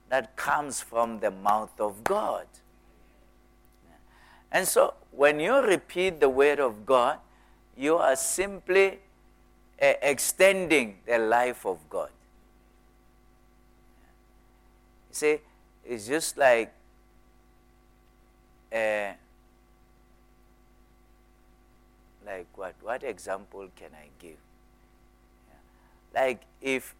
that 0.08 0.36
comes 0.36 0.80
from 0.80 1.18
the 1.18 1.32
mouth 1.32 1.80
of 1.80 2.04
God. 2.04 2.46
And 4.52 4.68
so 4.68 4.94
when 5.10 5.40
you 5.40 5.56
repeat 5.62 6.20
the 6.20 6.28
word 6.28 6.60
of 6.60 6.86
God, 6.86 7.18
you 7.76 7.96
are 7.96 8.14
simply 8.14 9.00
uh, 9.82 9.94
extending 10.00 10.98
the 11.06 11.18
life 11.18 11.66
of 11.66 11.78
God. 11.90 12.10
See, 15.10 15.38
it's 15.84 16.06
just 16.06 16.36
like 16.36 16.72
uh, 18.72 19.14
like 22.26 22.46
what? 22.56 22.74
What 22.82 23.02
example 23.02 23.68
can 23.76 23.90
I 23.94 24.08
give? 24.18 24.37
Like 26.14 26.42
if 26.60 26.94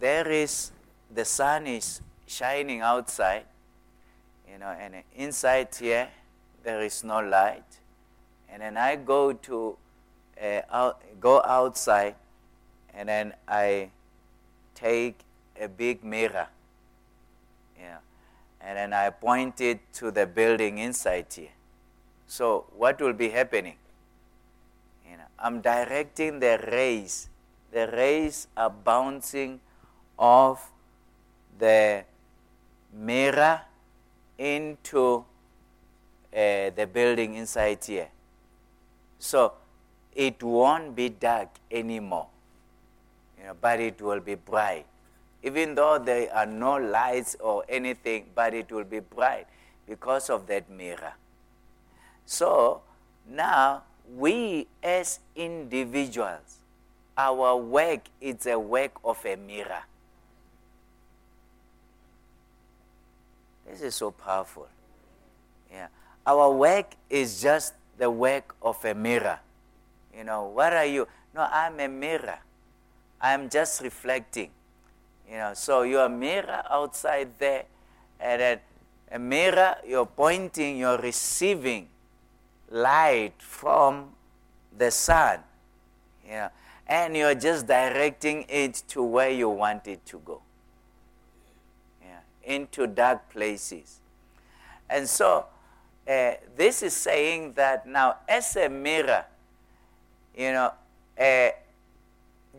there 0.00 0.28
is 0.28 0.72
the 1.14 1.24
sun 1.24 1.66
is 1.66 2.00
shining 2.26 2.80
outside, 2.80 3.44
you 4.50 4.58
know, 4.58 4.70
and 4.70 4.94
inside 5.14 5.68
here 5.74 6.08
there 6.62 6.82
is 6.82 7.04
no 7.04 7.20
light, 7.20 7.78
and 8.48 8.62
then 8.62 8.76
I 8.76 8.96
go 8.96 9.32
to 9.32 9.76
uh, 10.40 10.60
out, 10.70 11.02
go 11.20 11.42
outside, 11.44 12.16
and 12.94 13.08
then 13.08 13.34
I 13.46 13.90
take 14.74 15.20
a 15.60 15.68
big 15.68 16.02
mirror 16.02 16.48
yeah. 17.82 17.98
And 18.60 18.78
then 18.78 18.92
I 18.92 19.10
point 19.10 19.60
it 19.60 19.80
to 19.94 20.10
the 20.10 20.26
building 20.26 20.78
inside 20.78 21.26
here. 21.34 21.48
So 22.26 22.66
what 22.76 23.00
will 23.00 23.12
be 23.12 23.30
happening? 23.30 23.76
I'm 25.42 25.60
directing 25.60 26.40
the 26.40 26.58
rays. 26.70 27.28
The 27.72 27.88
rays 27.88 28.46
are 28.56 28.70
bouncing 28.70 29.60
off 30.18 30.70
the 31.58 32.04
mirror 32.92 33.62
into 34.38 35.24
uh, 36.32 36.70
the 36.70 36.88
building 36.92 37.34
inside 37.34 37.84
here. 37.84 38.08
So 39.18 39.54
it 40.14 40.42
won't 40.42 40.94
be 40.94 41.08
dark 41.08 41.48
anymore, 41.70 42.28
you 43.38 43.44
know, 43.44 43.56
but 43.60 43.80
it 43.80 44.00
will 44.00 44.20
be 44.20 44.36
bright 44.36 44.86
even 45.42 45.74
though 45.74 45.98
there 45.98 46.32
are 46.32 46.46
no 46.46 46.76
lights 46.76 47.36
or 47.40 47.64
anything, 47.68 48.26
but 48.34 48.54
it 48.54 48.70
will 48.70 48.84
be 48.84 49.00
bright 49.00 49.46
because 49.86 50.30
of 50.30 50.46
that 50.46 50.70
mirror. 50.70 51.14
So 52.24 52.82
now 53.28 53.82
we 54.16 54.66
as 54.82 55.20
individuals, 55.36 56.58
our 57.16 57.56
work 57.56 58.00
is 58.20 58.46
a 58.46 58.58
work 58.58 58.92
of 59.04 59.24
a 59.24 59.36
mirror. 59.36 59.82
This 63.66 63.82
is 63.82 63.94
so 63.94 64.10
powerful. 64.10 64.68
Yeah. 65.70 65.88
Our 66.26 66.52
work 66.52 66.92
is 67.08 67.40
just 67.40 67.74
the 67.96 68.10
work 68.10 68.54
of 68.60 68.84
a 68.84 68.94
mirror. 68.94 69.40
You 70.16 70.24
know, 70.24 70.44
what 70.48 70.72
are 70.72 70.84
you? 70.84 71.08
No, 71.34 71.48
I'm 71.50 71.80
a 71.80 71.88
mirror. 71.88 72.38
I'm 73.20 73.48
just 73.48 73.80
reflecting. 73.80 74.50
You 75.30 75.36
know, 75.36 75.52
so 75.54 75.82
your 75.82 76.08
mirror 76.08 76.62
outside 76.68 77.38
there, 77.38 77.64
and 78.20 78.60
a 79.10 79.18
mirror, 79.18 79.76
you're 79.86 80.06
pointing, 80.06 80.76
you're 80.76 80.98
receiving 80.98 81.88
light 82.72 83.34
from 83.38 84.12
the 84.76 84.90
sun. 84.90 85.40
Know, 86.28 86.48
and 86.86 87.16
you're 87.16 87.34
just 87.34 87.66
directing 87.66 88.46
it 88.48 88.82
to 88.88 89.02
where 89.02 89.30
you 89.30 89.48
want 89.48 89.86
it 89.86 90.04
to 90.06 90.18
go. 90.24 90.40
Yeah, 92.02 92.20
into 92.42 92.86
dark 92.86 93.30
places. 93.30 94.00
And 94.88 95.08
so 95.08 95.46
uh, 96.08 96.32
this 96.56 96.82
is 96.82 96.94
saying 96.94 97.52
that 97.54 97.86
now, 97.86 98.16
as 98.28 98.56
a 98.56 98.68
mirror, 98.68 99.24
you 100.36 100.52
know, 100.52 100.72
uh, 101.20 101.48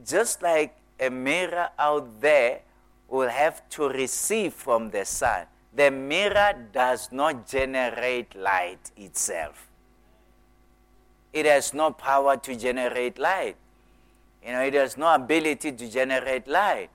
just 0.06 0.41
like 0.41 0.76
a 0.99 1.10
mirror 1.10 1.69
out 1.78 2.21
there 2.21 2.62
will 3.10 3.30
have 3.30 3.67
to 3.69 3.89
receive 3.89 4.54
from 4.54 4.91
the 4.91 5.06
sun. 5.06 5.45
The 5.76 5.89
mirror 5.89 6.54
does 6.71 7.12
not 7.12 7.47
generate 7.47 8.36
light 8.36 8.91
itself. 8.95 9.67
It 11.34 11.46
has 11.48 11.74
no 11.74 11.91
power 11.91 12.38
to 12.38 12.56
generate 12.56 13.17
light. 13.17 13.58
You 14.46 14.54
know, 14.54 14.62
it 14.62 14.76
has 14.76 14.98
no 14.98 15.13
ability 15.13 15.72
to 15.72 15.89
generate 15.89 16.48
light. 16.48 16.89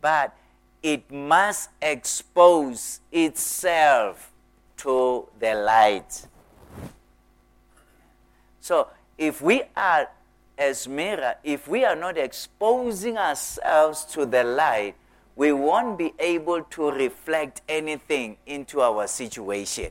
But 0.00 0.36
it 0.82 1.10
must 1.10 1.70
expose 1.80 3.00
itself 3.10 4.30
to 4.78 5.28
the 5.38 5.54
light. 5.54 6.26
So 8.60 8.88
if 9.16 9.40
we 9.40 9.62
are 9.76 10.08
as 10.58 10.86
mirror, 10.86 11.36
if 11.42 11.66
we 11.66 11.84
are 11.84 11.96
not 11.96 12.18
exposing 12.18 13.16
ourselves 13.16 14.04
to 14.06 14.26
the 14.26 14.44
light, 14.44 14.94
we 15.34 15.52
won't 15.52 15.96
be 15.96 16.12
able 16.18 16.62
to 16.62 16.90
reflect 16.90 17.62
anything 17.68 18.36
into 18.46 18.80
our 18.80 19.06
situation. 19.06 19.90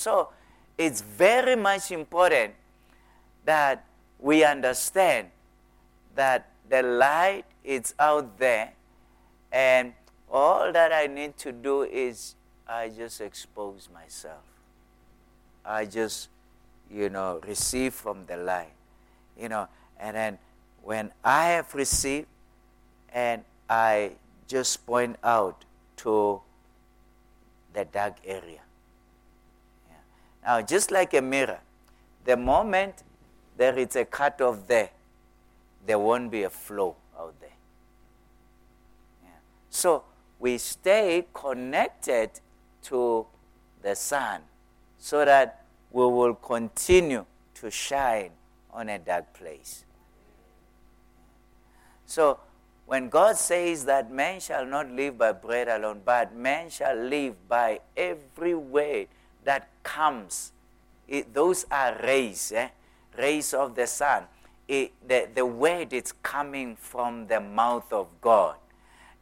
So 0.00 0.30
it's 0.78 1.02
very 1.02 1.56
much 1.56 1.90
important 1.90 2.54
that 3.44 3.84
we 4.18 4.44
understand 4.44 5.28
that 6.14 6.48
the 6.70 6.82
light 6.82 7.44
is 7.62 7.92
out 7.98 8.38
there 8.38 8.72
and 9.52 9.92
all 10.30 10.72
that 10.72 10.90
I 10.90 11.06
need 11.06 11.36
to 11.38 11.52
do 11.52 11.82
is 11.82 12.34
I 12.66 12.88
just 12.88 13.20
expose 13.20 13.88
myself. 13.92 14.40
I 15.66 15.84
just, 15.84 16.30
you 16.90 17.10
know, 17.10 17.40
receive 17.46 17.92
from 17.92 18.24
the 18.24 18.38
light. 18.38 18.72
You 19.38 19.50
know, 19.50 19.68
and 19.98 20.16
then 20.16 20.38
when 20.82 21.12
I 21.22 21.48
have 21.48 21.74
received 21.74 22.28
and 23.12 23.44
I 23.68 24.12
just 24.46 24.86
point 24.86 25.16
out 25.22 25.66
to 25.98 26.40
the 27.74 27.84
dark 27.84 28.16
area. 28.24 28.60
Now, 30.44 30.62
just 30.62 30.90
like 30.90 31.14
a 31.14 31.22
mirror, 31.22 31.60
the 32.24 32.36
moment 32.36 33.02
there 33.56 33.78
is 33.78 33.94
a 33.96 34.04
cut 34.04 34.40
off 34.40 34.66
there, 34.66 34.90
there 35.86 35.98
won't 35.98 36.30
be 36.30 36.42
a 36.44 36.50
flow 36.50 36.96
out 37.18 37.34
there. 37.40 37.50
Yeah. 39.22 39.30
So, 39.68 40.04
we 40.38 40.56
stay 40.58 41.26
connected 41.34 42.30
to 42.84 43.26
the 43.82 43.94
sun 43.94 44.40
so 44.98 45.24
that 45.24 45.64
we 45.90 46.04
will 46.04 46.34
continue 46.34 47.24
to 47.54 47.70
shine 47.70 48.30
on 48.72 48.88
a 48.88 48.98
dark 48.98 49.32
place. 49.34 49.84
So, 52.06 52.40
when 52.86 53.08
God 53.08 53.36
says 53.36 53.84
that 53.84 54.10
man 54.10 54.40
shall 54.40 54.66
not 54.66 54.90
live 54.90 55.16
by 55.18 55.32
bread 55.32 55.68
alone, 55.68 56.02
but 56.04 56.34
man 56.34 56.70
shall 56.70 56.96
live 56.96 57.48
by 57.48 57.80
every 57.96 58.54
word 58.54 59.06
that 59.44 59.68
comes, 59.82 60.52
it, 61.08 61.32
those 61.34 61.66
are 61.70 61.98
rays, 62.02 62.52
eh? 62.54 62.68
rays 63.18 63.54
of 63.54 63.74
the 63.74 63.86
sun. 63.86 64.24
It, 64.68 64.92
the, 65.06 65.28
the 65.34 65.44
word 65.44 65.92
is 65.92 66.12
coming 66.22 66.76
from 66.76 67.26
the 67.26 67.40
mouth 67.40 67.92
of 67.92 68.06
God. 68.20 68.56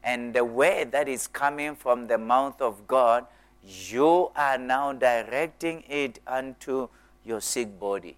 And 0.04 0.34
the 0.34 0.44
word 0.44 0.92
that 0.92 1.08
is 1.08 1.26
coming 1.26 1.74
from 1.74 2.06
the 2.06 2.18
mouth 2.18 2.60
of 2.60 2.86
God, 2.86 3.26
you 3.62 4.30
are 4.36 4.58
now 4.58 4.92
directing 4.92 5.84
it 5.88 6.20
unto 6.26 6.88
your 7.24 7.40
sick 7.40 7.80
body. 7.80 8.16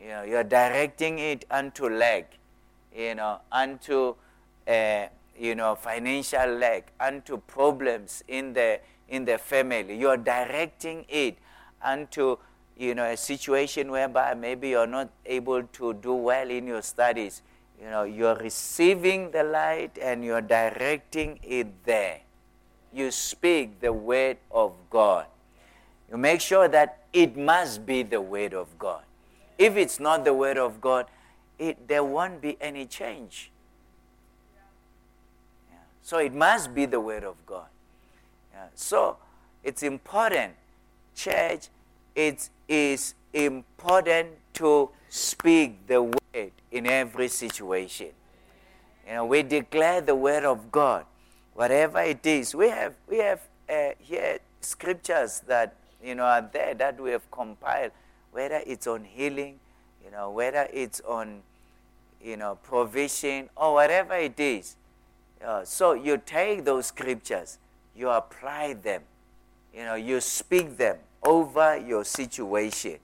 You 0.00 0.08
know, 0.08 0.22
you're 0.22 0.44
directing 0.44 1.18
it 1.18 1.44
unto 1.50 1.88
leg 1.88 2.26
you 2.94 3.14
know, 3.14 3.40
unto, 3.50 4.14
uh, 4.66 5.06
you 5.38 5.54
know, 5.54 5.74
financial 5.74 6.54
leg, 6.54 6.84
unto 6.98 7.38
problems 7.38 8.22
in 8.28 8.52
the, 8.52 8.80
in 9.08 9.24
the 9.24 9.38
family. 9.38 9.96
You're 9.96 10.16
directing 10.16 11.04
it 11.08 11.38
unto, 11.82 12.36
you 12.76 12.94
know, 12.94 13.04
a 13.04 13.16
situation 13.16 13.90
whereby 13.90 14.34
maybe 14.34 14.70
you're 14.70 14.86
not 14.86 15.10
able 15.26 15.62
to 15.62 15.94
do 15.94 16.14
well 16.14 16.48
in 16.50 16.66
your 16.66 16.82
studies. 16.82 17.42
You 17.80 17.90
know, 17.90 18.02
you're 18.02 18.36
receiving 18.36 19.30
the 19.30 19.42
light 19.42 19.98
and 20.00 20.24
you're 20.24 20.42
directing 20.42 21.40
it 21.42 21.84
there. 21.84 22.20
You 22.92 23.10
speak 23.10 23.80
the 23.80 23.92
word 23.92 24.38
of 24.50 24.72
God. 24.90 25.26
You 26.10 26.18
make 26.18 26.40
sure 26.40 26.68
that 26.68 27.04
it 27.12 27.36
must 27.36 27.86
be 27.86 28.02
the 28.02 28.20
word 28.20 28.52
of 28.52 28.78
God. 28.78 29.02
If 29.56 29.76
it's 29.76 30.00
not 30.00 30.24
the 30.24 30.34
word 30.34 30.58
of 30.58 30.80
God, 30.80 31.06
it, 31.60 31.86
there 31.86 32.02
won't 32.02 32.40
be 32.40 32.56
any 32.60 32.86
change. 32.86 33.52
Yeah. 35.70 35.76
So 36.02 36.18
it 36.18 36.32
must 36.32 36.74
be 36.74 36.86
the 36.86 36.98
Word 36.98 37.22
of 37.22 37.36
God. 37.44 37.66
Yeah. 38.52 38.66
So 38.74 39.18
it's 39.62 39.82
important, 39.82 40.54
church, 41.14 41.68
it 42.14 42.50
is 42.68 43.14
important 43.32 44.28
to 44.54 44.90
speak 45.08 45.86
the 45.86 46.02
word 46.02 46.52
in 46.70 46.86
every 46.86 47.28
situation. 47.28 48.08
You 49.06 49.14
know, 49.14 49.24
we 49.24 49.42
declare 49.42 50.00
the 50.00 50.14
word 50.14 50.44
of 50.44 50.70
God, 50.70 51.04
whatever 51.54 52.00
it 52.00 52.24
is. 52.24 52.54
We 52.54 52.68
have 52.68 52.94
we 53.08 53.18
have 53.18 53.40
uh, 53.68 53.90
here 53.98 54.38
scriptures 54.60 55.42
that 55.46 55.74
you 56.02 56.14
know 56.14 56.24
are 56.24 56.48
there 56.52 56.74
that 56.74 57.00
we 57.00 57.10
have 57.10 57.28
compiled, 57.30 57.92
whether 58.30 58.62
it's 58.66 58.86
on 58.86 59.04
healing, 59.04 59.58
you 60.04 60.10
know, 60.10 60.30
whether 60.30 60.68
it's 60.72 61.00
on 61.00 61.42
you 62.22 62.36
know 62.36 62.56
provision 62.62 63.50
or 63.56 63.74
whatever 63.74 64.14
it 64.14 64.38
is. 64.38 64.76
Uh, 65.44 65.64
so 65.64 65.94
you 65.94 66.20
take 66.24 66.64
those 66.64 66.86
scriptures, 66.86 67.58
you 67.96 68.08
apply 68.10 68.74
them, 68.74 69.02
you 69.74 69.84
know, 69.84 69.94
you 69.94 70.20
speak 70.20 70.76
them 70.76 70.98
over 71.22 71.76
your 71.76 72.04
situation. 72.04 72.98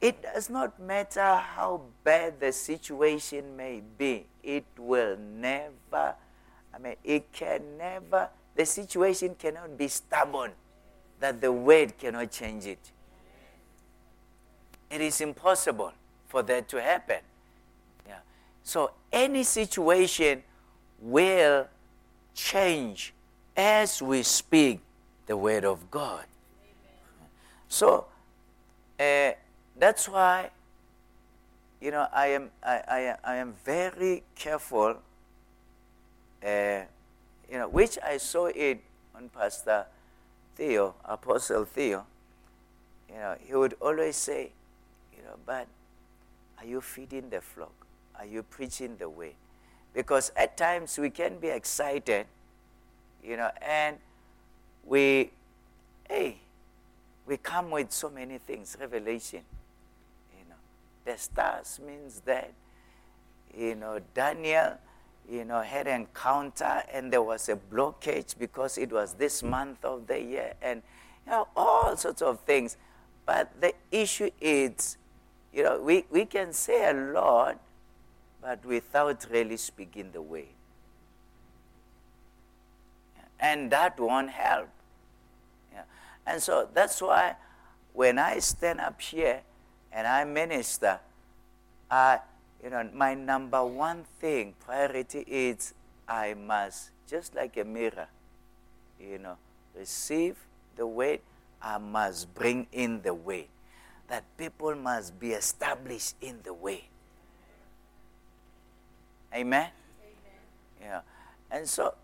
It 0.00 0.22
does 0.22 0.50
not 0.50 0.80
matter 0.80 1.36
how 1.36 1.82
bad 2.02 2.40
the 2.40 2.52
situation 2.52 3.56
may 3.56 3.82
be, 3.98 4.26
it 4.42 4.64
will 4.76 5.16
never, 5.16 6.14
I 6.74 6.78
mean, 6.80 6.96
it 7.04 7.32
can 7.32 7.78
never, 7.78 8.28
the 8.56 8.66
situation 8.66 9.36
cannot 9.38 9.78
be 9.78 9.88
stubborn 9.88 10.52
that 11.20 11.40
the 11.40 11.52
word 11.52 11.96
cannot 11.96 12.32
change 12.32 12.66
it. 12.66 12.90
It 14.90 15.00
is 15.00 15.20
impossible 15.20 15.92
for 16.26 16.42
that 16.42 16.68
to 16.70 16.82
happen. 16.82 17.20
Yeah. 18.06 18.18
So 18.64 18.90
any 19.12 19.44
situation 19.44 20.42
will 21.00 21.68
change 22.34 23.14
as 23.56 24.02
we 24.02 24.22
speak 24.22 24.80
the 25.32 25.36
word 25.38 25.64
of 25.64 25.90
God. 25.90 26.26
So 27.66 28.04
uh, 29.00 29.30
that's 29.78 30.06
why, 30.06 30.50
you 31.80 31.90
know, 31.90 32.06
I 32.12 32.26
am, 32.26 32.50
I, 32.62 32.82
I, 32.86 33.16
I 33.24 33.36
am 33.36 33.54
very 33.64 34.24
careful, 34.34 34.98
uh, 36.44 36.82
you 37.50 37.56
know, 37.56 37.66
which 37.66 37.96
I 38.04 38.18
saw 38.18 38.50
it 38.54 38.82
on 39.16 39.30
Pastor 39.30 39.86
Theo, 40.54 40.96
Apostle 41.02 41.64
Theo. 41.64 42.04
You 43.08 43.14
know, 43.14 43.34
he 43.40 43.54
would 43.54 43.74
always 43.80 44.16
say, 44.16 44.52
you 45.16 45.22
know, 45.24 45.36
but 45.46 45.66
are 46.58 46.66
you 46.66 46.82
feeding 46.82 47.30
the 47.30 47.40
flock? 47.40 47.86
Are 48.18 48.26
you 48.26 48.42
preaching 48.42 48.96
the 48.98 49.08
way? 49.08 49.32
Because 49.94 50.30
at 50.36 50.58
times 50.58 50.98
we 50.98 51.08
can 51.08 51.38
be 51.38 51.48
excited, 51.48 52.26
you 53.24 53.38
know, 53.38 53.50
and 53.62 53.96
we, 54.84 55.30
hey, 56.08 56.38
we 57.26 57.36
come 57.36 57.70
with 57.70 57.92
so 57.92 58.10
many 58.10 58.38
things, 58.38 58.76
revelation. 58.80 59.42
You 60.38 60.44
know, 60.48 60.56
the 61.04 61.18
stars 61.18 61.80
means 61.84 62.20
that, 62.24 62.52
you 63.56 63.74
know, 63.74 64.00
Daniel, 64.14 64.78
you 65.30 65.44
know, 65.44 65.60
had 65.60 65.86
an 65.86 66.02
encounter 66.02 66.82
and 66.92 67.12
there 67.12 67.22
was 67.22 67.48
a 67.48 67.56
blockage 67.56 68.38
because 68.38 68.76
it 68.78 68.92
was 68.92 69.14
this 69.14 69.42
month 69.42 69.84
of 69.84 70.06
the 70.06 70.20
year 70.20 70.54
and, 70.60 70.82
you 71.26 71.32
know, 71.32 71.48
all 71.56 71.96
sorts 71.96 72.22
of 72.22 72.40
things. 72.40 72.76
But 73.24 73.60
the 73.60 73.72
issue 73.90 74.30
is, 74.40 74.96
you 75.52 75.62
know, 75.62 75.80
we, 75.80 76.04
we 76.10 76.24
can 76.24 76.52
say 76.52 76.90
a 76.90 76.92
lot, 76.92 77.60
but 78.40 78.64
without 78.64 79.26
really 79.30 79.56
speaking 79.56 80.10
the 80.12 80.22
way. 80.22 80.48
And 83.42 83.70
that 83.72 84.00
won't 84.00 84.30
help. 84.30 84.68
And 86.26 86.42
so 86.42 86.68
that's 86.72 87.00
why 87.02 87.36
when 87.92 88.18
I 88.18 88.38
stand 88.38 88.80
up 88.80 89.00
here 89.00 89.40
and 89.92 90.06
I 90.06 90.24
minister, 90.24 91.00
I, 91.90 92.20
you 92.62 92.70
know, 92.70 92.88
my 92.94 93.14
number 93.14 93.64
one 93.64 94.04
thing, 94.20 94.54
priority 94.64 95.24
is 95.26 95.74
I 96.08 96.34
must, 96.34 96.90
just 97.08 97.34
like 97.34 97.56
a 97.56 97.64
mirror, 97.64 98.06
you 99.00 99.18
know, 99.18 99.36
receive 99.76 100.36
the 100.76 100.86
weight, 100.86 101.22
I 101.60 101.78
must 101.78 102.32
bring 102.34 102.66
in 102.72 103.02
the 103.02 103.14
weight. 103.14 103.48
That 104.08 104.24
people 104.36 104.74
must 104.74 105.18
be 105.18 105.32
established 105.32 106.16
in 106.20 106.38
the 106.42 106.52
way. 106.52 106.84
Amen? 109.34 109.70
Amen? 109.70 109.70
Yeah. 110.80 111.00
And 111.50 111.68
so 111.68 111.94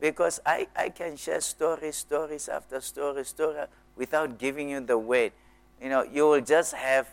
because 0.00 0.40
I, 0.44 0.68
I 0.76 0.88
can 0.88 1.16
share 1.16 1.40
stories, 1.40 1.96
stories 1.96 2.48
after 2.48 2.80
story, 2.80 3.24
story 3.24 3.64
without 3.96 4.38
giving 4.38 4.70
you 4.70 4.80
the 4.80 4.98
weight. 4.98 5.32
You 5.80 5.88
know, 5.88 6.02
you 6.02 6.28
will 6.28 6.40
just 6.40 6.74
have 6.74 7.08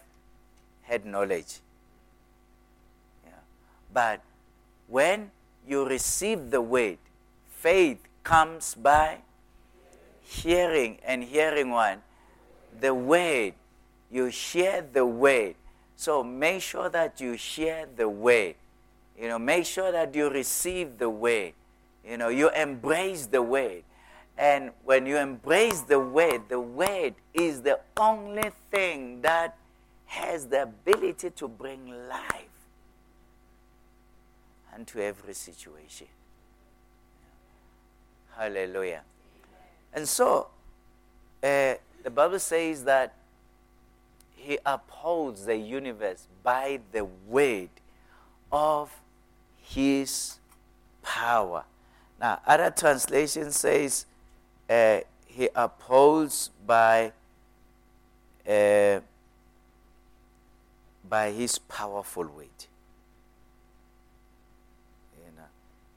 head 0.83 1.05
knowledge. 1.05 1.59
Yeah. 3.25 3.31
But 3.93 4.21
when 4.87 5.31
you 5.67 5.85
receive 5.87 6.51
the 6.51 6.61
weight, 6.61 6.99
faith 7.49 7.99
comes 8.23 8.75
by 8.75 9.19
hearing 10.21 10.97
and 11.05 11.23
hearing 11.23 11.69
one. 11.69 12.01
The 12.79 12.93
weight, 12.93 13.53
you 14.11 14.31
share 14.31 14.81
the 14.81 15.05
weight. 15.05 15.55
So 15.95 16.23
make 16.23 16.61
sure 16.61 16.89
that 16.89 17.21
you 17.21 17.37
share 17.37 17.87
the 17.95 18.09
weight. 18.09 18.57
You 19.19 19.29
know, 19.29 19.39
make 19.39 19.65
sure 19.65 19.91
that 19.91 20.13
you 20.13 20.29
receive 20.29 20.97
the 20.97 21.09
weight 21.09 21.55
you 22.07 22.17
know, 22.17 22.29
you 22.29 22.49
embrace 22.51 23.25
the 23.25 23.41
word. 23.41 23.83
And 24.37 24.71
when 24.83 25.05
you 25.05 25.17
embrace 25.17 25.81
the 25.81 25.99
word, 25.99 26.49
the 26.49 26.59
word 26.59 27.15
is 27.33 27.61
the 27.61 27.79
only 27.97 28.51
thing 28.69 29.21
that 29.21 29.57
has 30.07 30.47
the 30.47 30.63
ability 30.63 31.31
to 31.31 31.47
bring 31.47 32.07
life 32.07 32.45
into 34.77 35.01
every 35.01 35.33
situation. 35.33 36.07
Hallelujah. 38.35 39.01
And 39.93 40.07
so, 40.07 40.47
uh, 41.41 41.75
the 42.03 42.11
Bible 42.13 42.39
says 42.39 42.83
that 42.83 43.13
He 44.35 44.59
upholds 44.65 45.45
the 45.45 45.55
universe 45.55 46.27
by 46.43 46.81
the 46.91 47.05
word 47.05 47.69
of 48.51 48.91
His 49.61 50.39
power. 51.01 51.63
Now, 52.19 52.39
other 52.45 52.71
translation 52.71 53.51
says 53.51 54.05
uh, 54.69 54.99
he 55.27 55.49
upholds 55.53 56.49
by 56.65 57.11
uh, 58.47 58.99
by 61.07 61.31
his 61.31 61.57
powerful 61.59 62.25
weight. 62.25 62.67
You 65.25 65.35
know, 65.35 65.47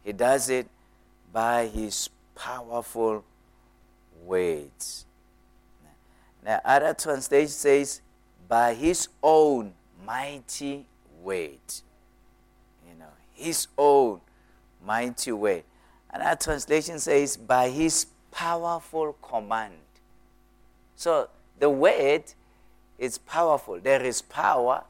he 0.04 0.12
does 0.12 0.50
it 0.50 0.66
by 1.32 1.66
his 1.66 2.10
powerful 2.34 3.24
weight. 4.24 5.04
Now, 6.44 6.60
other 6.64 6.94
translation 6.94 7.48
says 7.48 8.00
by 8.48 8.74
his 8.74 9.08
own 9.22 9.74
mighty 10.06 10.86
weight. 11.22 11.82
You 12.88 12.98
know, 12.98 13.10
his 13.34 13.68
own 13.76 14.20
mighty 14.84 15.32
weight. 15.32 15.64
And 16.10 16.22
our 16.22 16.36
translation 16.36 16.98
says, 16.98 17.36
by 17.36 17.68
his 17.68 18.06
powerful 18.30 19.14
command. 19.22 19.74
So 20.96 21.28
the 21.58 21.70
word 21.70 22.24
is 22.98 23.18
powerful. 23.18 23.78
There 23.80 24.02
is 24.02 24.22
power 24.22 24.84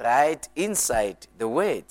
right 0.00 0.46
inside 0.56 1.26
the 1.38 1.48
word. 1.48 1.84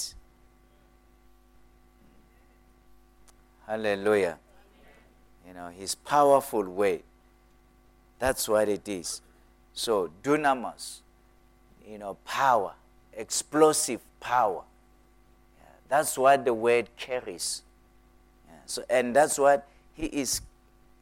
Hallelujah. 3.68 4.38
You 5.48 5.54
know, 5.54 5.70
his 5.70 5.96
powerful 5.96 6.64
way. 6.64 7.04
That's 8.20 8.48
what 8.48 8.70
it 8.70 8.88
is. 8.88 9.22
So, 9.74 10.12
dunamis, 10.22 11.00
you 11.88 11.98
know, 11.98 12.18
power, 12.26 12.74
explosive 13.14 14.02
power. 14.20 14.64
Yeah, 15.60 15.70
that's 15.90 16.18
what 16.18 16.46
the 16.46 16.54
word 16.54 16.90
carries. 16.98 17.64
So, 18.74 18.84
and 18.90 19.16
that's 19.16 19.38
what 19.38 19.68
he 19.94 20.08
is 20.08 20.42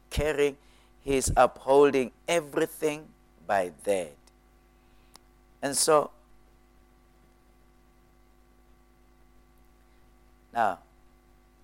carrying. 0.10 0.58
He 1.06 1.16
is 1.16 1.32
upholding 1.38 2.12
everything 2.28 3.08
by 3.48 3.72
that. 3.86 4.18
And 5.62 5.78
so, 5.78 6.12
now, 10.54 10.80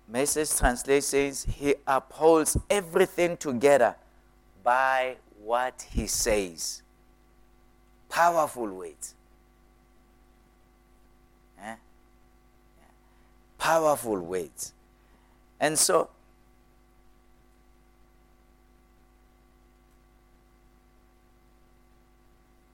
message 0.08 0.48
translations, 0.56 1.44
he 1.44 1.74
upholds 1.86 2.56
everything 2.70 3.36
together 3.36 3.94
by 4.64 5.16
what 5.44 5.86
he 5.90 6.06
says. 6.06 6.80
Powerful 8.08 8.68
words. 8.68 9.14
Eh? 11.62 11.74
Powerful 13.58 14.20
words. 14.20 14.72
And 15.60 15.78
so, 15.78 16.08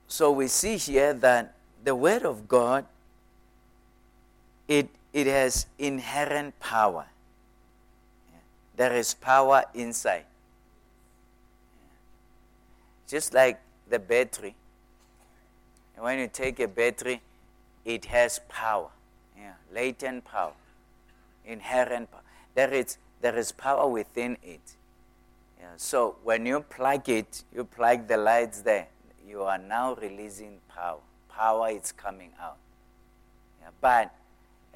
so 0.06 0.30
we 0.30 0.48
see 0.48 0.76
here 0.76 1.14
that 1.14 1.54
the 1.82 1.94
Word 1.94 2.24
of 2.24 2.46
God, 2.46 2.84
it, 4.68 4.88
it 5.12 5.26
has 5.26 5.66
inherent 5.78 6.58
power. 6.60 7.06
There 8.76 8.94
is 8.94 9.14
power 9.14 9.64
inside. 9.74 10.24
Just 13.06 13.32
like 13.32 13.60
the 13.88 13.98
battery. 13.98 14.54
When 15.96 16.18
you 16.18 16.28
take 16.28 16.58
a 16.58 16.66
battery, 16.66 17.20
it 17.84 18.06
has 18.06 18.40
power. 18.48 18.88
Yeah, 19.38 19.52
latent 19.72 20.24
power, 20.24 20.54
inherent 21.46 22.10
power. 22.10 22.20
There 22.54 22.72
is, 22.72 22.98
there 23.20 23.36
is 23.36 23.52
power 23.52 23.88
within 23.88 24.36
it. 24.42 24.76
Yeah, 25.60 25.68
so 25.76 26.16
when 26.24 26.46
you 26.46 26.60
plug 26.60 27.08
it, 27.08 27.44
you 27.54 27.64
plug 27.64 28.06
the 28.06 28.16
lights 28.16 28.62
there, 28.62 28.88
you 29.26 29.42
are 29.42 29.58
now 29.58 29.94
releasing 29.94 30.58
power. 30.68 31.00
Power 31.28 31.70
is 31.70 31.90
coming 31.92 32.30
out. 32.40 32.56
Yeah, 33.60 33.70
but 33.80 34.14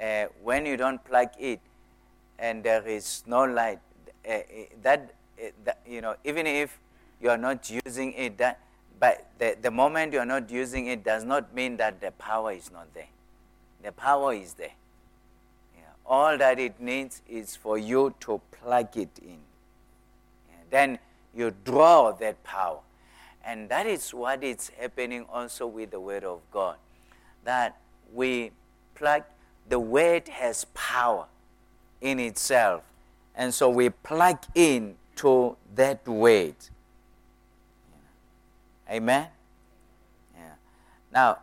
uh, 0.03 0.27
when 0.43 0.67
you 0.67 0.77
don't 0.77 1.05
plug 1.05 1.29
it 1.39 1.61
and 2.39 2.65
there 2.65 2.87
is 2.87 3.23
no 3.27 3.45
light, 3.45 3.81
uh, 4.29 4.39
that, 4.83 5.15
uh, 5.41 5.49
that, 5.65 5.81
you 5.87 6.01
know, 6.01 6.17
even 6.25 6.47
if 6.47 6.79
you 7.21 7.31
are 7.31 7.39
not 7.39 7.71
using 7.71 8.13
it, 8.15 8.39
that, 8.39 8.61
but 8.99 9.27
the, 9.39 9.57
the 9.61 9.71
moment 9.71 10.13
you 10.13 10.19
are 10.19 10.27
not 10.27 10.51
using 10.51 10.87
it 10.87 11.05
does 11.05 11.25
not 11.25 11.55
mean 11.55 11.77
that 11.77 12.01
the 12.01 12.11
power 12.13 12.53
is 12.53 12.71
not 12.73 12.93
there. 12.95 13.09
The 13.83 13.93
power 13.93 14.33
is 14.33 14.55
there. 14.55 14.73
All 16.09 16.39
that 16.39 16.59
it 16.59 16.81
needs 16.81 17.21
is 17.29 17.55
for 17.55 17.77
you 17.77 18.15
to 18.21 18.41
plug 18.51 18.97
it 18.97 19.11
in. 19.21 19.39
Yeah. 20.49 20.57
Then 20.71 20.99
you 21.35 21.53
draw 21.65 22.13
that 22.13 22.43
power. 22.43 22.81
And 23.45 23.69
that 23.69 23.87
is 23.87 24.15
what 24.15 24.43
is 24.43 24.71
happening 24.81 25.27
also 25.31 25.67
with 25.67 25.91
the 25.91 26.01
Word 26.01 26.25
of 26.25 26.41
God. 26.51 26.77
That 27.45 27.77
we 28.13 28.53
plug, 28.95 29.25
the 29.69 29.79
Word 29.79 30.29
has 30.29 30.65
power 30.73 31.27
in 32.01 32.19
itself. 32.19 32.83
And 33.35 33.53
so 33.53 33.69
we 33.69 33.91
plug 33.91 34.39
in 34.55 34.97
to 35.17 35.57
that 35.75 36.07
Word. 36.09 36.55
Amen? 38.91 39.29
Yeah. 40.35 40.55
Now, 41.13 41.39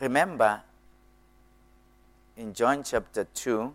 remember, 0.00 0.62
in 2.36 2.52
John 2.52 2.82
chapter 2.82 3.24
2, 3.24 3.72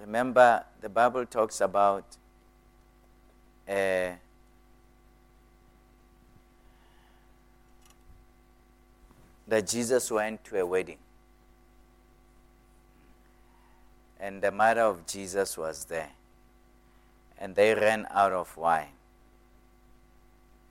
remember 0.00 0.64
the 0.80 0.88
Bible 0.88 1.24
talks 1.24 1.60
about 1.60 2.04
uh, 3.66 4.10
that 9.48 9.66
Jesus 9.66 10.10
went 10.10 10.44
to 10.44 10.60
a 10.60 10.66
wedding. 10.66 10.98
And 14.20 14.40
the 14.42 14.50
mother 14.50 14.82
of 14.82 15.06
Jesus 15.06 15.56
was 15.56 15.84
there. 15.86 16.10
And 17.38 17.54
they 17.54 17.74
ran 17.74 18.06
out 18.10 18.32
of 18.32 18.56
wine. 18.56 18.88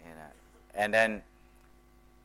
You 0.04 0.12
know. 0.12 0.22
And 0.74 0.94
then 0.94 1.22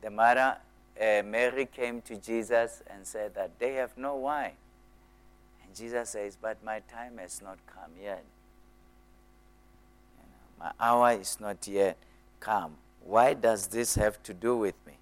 the 0.01 0.09
mother, 0.09 0.57
uh, 0.99 1.23
Mary, 1.23 1.65
came 1.65 2.01
to 2.01 2.17
Jesus 2.17 2.81
and 2.89 3.05
said 3.05 3.35
that 3.35 3.59
they 3.59 3.73
have 3.75 3.97
no 3.97 4.15
wine. 4.15 4.57
And 5.63 5.75
Jesus 5.75 6.09
says, 6.09 6.37
But 6.41 6.63
my 6.63 6.81
time 6.91 7.17
has 7.17 7.41
not 7.41 7.57
come 7.67 7.91
yet. 8.01 8.23
You 10.17 10.25
know, 10.25 10.65
my 10.65 10.71
hour 10.79 11.19
is 11.19 11.37
not 11.39 11.67
yet 11.67 11.97
come. 12.39 12.75
Why 13.03 13.33
does 13.33 13.67
this 13.67 13.95
have 13.95 14.21
to 14.23 14.33
do 14.33 14.57
with 14.57 14.75
me? 14.85 14.93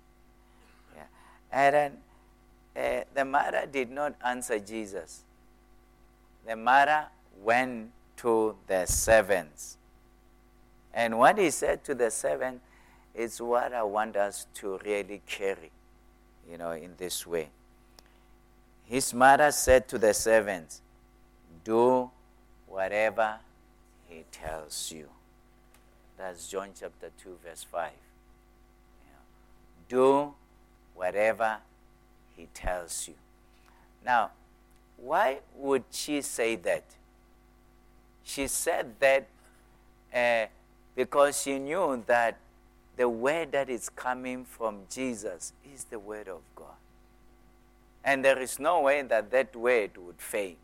And 1.52 1.76
then 1.76 1.98
uh, 2.76 3.04
the 3.14 3.26
mother 3.26 3.68
did 3.72 3.90
not 3.90 4.16
answer 4.24 4.60
Jesus. 4.60 5.24
The 6.46 6.56
mother 6.56 7.08
went 7.42 7.92
to 8.18 8.56
the 8.68 8.86
servants. 8.86 9.78
And 10.94 11.18
what 11.18 11.38
he 11.38 11.50
said 11.52 11.84
to 11.86 11.96
the 11.96 12.12
servant 12.12 12.62
is 13.14 13.42
what 13.42 13.74
I 13.74 13.84
want 13.84 14.16
us 14.16 14.48
to 14.56 14.80
really 14.86 15.22
carry, 15.26 15.72
you 16.50 16.58
know, 16.58 16.72
in 16.72 16.94
this 16.98 17.26
way. 17.26 17.50
His 18.86 19.14
mother 19.14 19.52
said 19.52 19.88
to 19.90 19.98
the 19.98 20.14
servants, 20.14 20.82
Do 21.64 22.10
whatever 22.68 23.38
he 24.08 24.24
tells 24.32 24.92
you. 24.92 25.08
That's 26.18 26.48
John 26.48 26.70
chapter 26.78 27.12
2, 27.22 27.38
verse 27.44 27.66
5. 27.70 27.92
Do 29.90 30.34
whatever 30.96 31.58
he 32.36 32.48
tells 32.54 33.08
you. 33.08 33.14
Now, 34.06 34.32
why 34.98 35.40
would 35.56 35.84
she 35.92 36.22
say 36.22 36.56
that? 36.56 36.84
She 38.24 38.48
said 38.48 38.96
that 39.00 39.28
uh, 40.14 40.48
because 40.96 41.42
she 41.42 41.60
knew 41.60 42.04
that 42.08 42.38
the 42.98 43.08
word 43.08 43.52
that 43.52 43.70
is 43.70 43.90
coming 43.90 44.44
from 44.44 44.82
Jesus 44.90 45.54
is 45.74 45.86
the 45.86 46.00
word 46.00 46.28
of 46.28 46.42
God. 46.56 46.76
And 48.04 48.26
there 48.26 48.40
is 48.40 48.60
no 48.60 48.82
way 48.82 49.02
that 49.04 49.32
that 49.32 49.56
word 49.56 49.92
would 49.98 50.20
fail. 50.20 50.56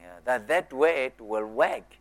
Yeah, 0.00 0.18
that 0.24 0.46
that 0.48 0.72
word 0.72 1.12
will 1.18 1.46
work. 1.46 1.96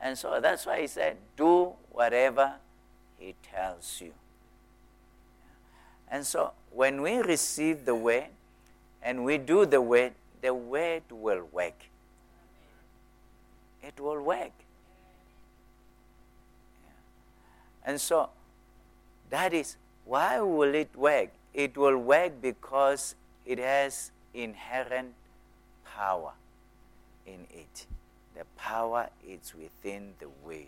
And 0.00 0.18
so 0.18 0.40
that's 0.40 0.66
why 0.66 0.82
he 0.82 0.86
said, 0.86 1.16
do 1.36 1.72
whatever 1.90 2.54
he 3.18 3.34
tells 3.42 4.00
you. 4.00 4.12
And 6.10 6.26
so 6.26 6.52
when 6.70 7.00
we 7.00 7.18
receive 7.18 7.84
the 7.86 7.94
word 7.94 8.26
and 9.02 9.24
we 9.24 9.38
do 9.38 9.64
the 9.64 9.80
word, 9.80 10.12
the 10.42 10.52
word 10.52 11.04
will 11.10 11.48
work. 11.50 11.84
It 13.82 13.98
will 13.98 14.20
work. 14.20 14.52
And 17.84 18.00
so 18.00 18.30
that 19.30 19.52
is 19.52 19.76
why 20.04 20.40
will 20.40 20.74
it 20.74 20.94
work? 20.96 21.30
It 21.54 21.76
will 21.76 21.98
work 21.98 22.40
because 22.40 23.14
it 23.44 23.58
has 23.58 24.10
inherent 24.34 25.14
power 25.84 26.32
in 27.26 27.46
it. 27.50 27.86
The 28.34 28.44
power 28.56 29.10
is 29.26 29.54
within 29.54 30.14
the 30.18 30.28
word. 30.44 30.66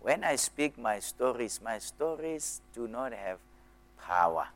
When 0.00 0.22
I 0.22 0.36
speak 0.36 0.78
my 0.78 0.98
stories, 1.00 1.60
my 1.64 1.78
stories 1.78 2.60
do 2.74 2.86
not 2.86 3.12
have 3.12 3.38
power. 4.00 4.48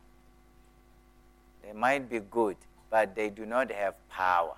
They 1.62 1.72
might 1.72 2.08
be 2.08 2.20
good, 2.20 2.56
but 2.90 3.14
they 3.14 3.30
do 3.30 3.46
not 3.46 3.70
have 3.72 3.94
power. 4.08 4.56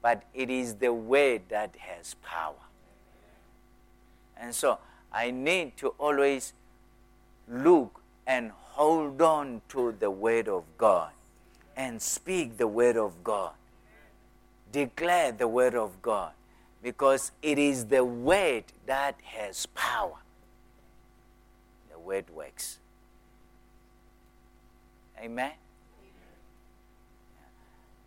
But 0.00 0.22
it 0.32 0.48
is 0.48 0.76
the 0.76 0.92
word 0.92 1.42
that 1.50 1.74
has 1.78 2.14
power. 2.22 2.54
And 4.36 4.54
so 4.54 4.78
I 5.12 5.30
need 5.30 5.76
to 5.78 5.88
always 5.98 6.52
look 7.48 8.00
and 8.26 8.52
hold 8.52 9.20
on 9.20 9.62
to 9.70 9.94
the 9.98 10.10
word 10.10 10.48
of 10.48 10.64
God 10.78 11.10
and 11.76 12.00
speak 12.00 12.56
the 12.56 12.68
word 12.68 12.96
of 12.96 13.24
God. 13.24 13.52
Declare 14.72 15.32
the 15.32 15.48
word 15.48 15.74
of 15.74 16.00
God 16.00 16.32
because 16.82 17.32
it 17.42 17.58
is 17.58 17.86
the 17.86 18.04
word 18.04 18.64
that 18.86 19.16
has 19.22 19.66
power. 19.66 20.18
The 21.90 21.98
word 21.98 22.30
works. 22.30 22.78
Amen? 25.20 25.52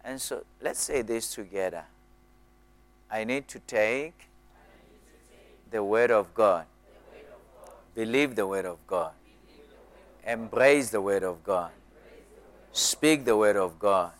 And 0.04 0.22
so 0.22 0.44
let's 0.62 0.80
say 0.80 1.02
this 1.02 1.34
together. 1.34 1.86
I 3.10 3.24
need 3.24 3.48
to 3.50 3.60
take 3.60 4.28
the 5.72 5.84
Word 5.84 6.12
of 6.12 6.34
God, 6.34 6.66
believe 7.96 8.36
the 8.36 8.48
Word 8.48 8.66
of 8.66 8.86
God, 8.88 9.12
embrace 10.26 10.90
the 10.90 11.02
Word 11.02 11.24
of 11.24 11.44
God, 11.44 11.72
speak 12.72 13.26
the 13.26 13.38
Word 13.38 13.56
of 13.56 13.80
God 13.80 14.12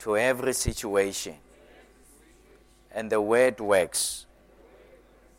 to 0.00 0.16
every 0.16 0.52
situation. 0.52 1.36
And 2.94 3.10
the 3.10 3.20
Word 3.20 3.60
works 3.60 4.26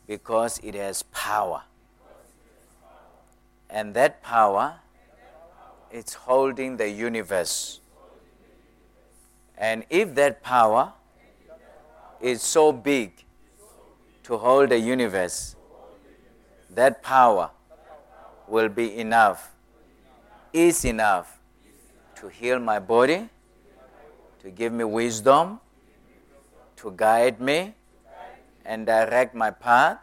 because 0.07 0.59
it 0.63 0.75
has 0.75 1.03
power. 1.03 1.63
And 3.69 3.93
that 3.93 4.21
power 4.21 4.75
it's 5.93 6.15
holding 6.15 6.75
the 6.75 6.89
universe. 6.89 7.79
And 9.55 9.85
if 9.91 10.15
that 10.15 10.41
power 10.41 10.91
is 12.19 12.41
so 12.41 12.71
big 12.71 13.23
to 14.23 14.37
hold 14.37 14.69
the 14.69 14.79
universe, 14.79 15.55
that 16.75 17.01
power 17.03 17.51
will 18.47 18.69
be 18.69 18.97
enough, 18.97 19.51
is 20.51 20.85
enough 20.85 21.39
to 22.15 22.27
heal 22.27 22.59
my 22.59 22.79
body, 22.79 23.29
to 24.41 24.51
give 24.51 24.73
me 24.73 24.83
wisdom, 24.83 25.59
to 26.77 26.91
guide 26.95 27.39
me 27.39 27.73
and 28.65 28.85
direct 28.85 29.33
my 29.35 29.51
path. 29.51 29.99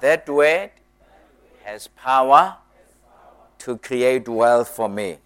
That 0.00 0.28
word 0.28 0.70
has 1.64 1.88
power 1.88 2.56
to 3.58 3.78
create 3.78 4.28
wealth 4.28 4.68
for 4.68 4.88
me 4.88 5.18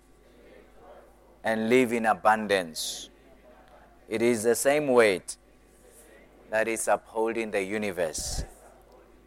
and 1.45 1.69
live 1.69 1.93
in 1.93 2.07
abundance. 2.07 3.11
It 4.09 4.23
is 4.23 4.43
the 4.43 4.55
same 4.55 4.89
weight 4.89 5.37
that 6.51 6.69
is 6.69 6.89
upholding 6.89 7.51
the 7.51 7.63
universe. 7.63 8.45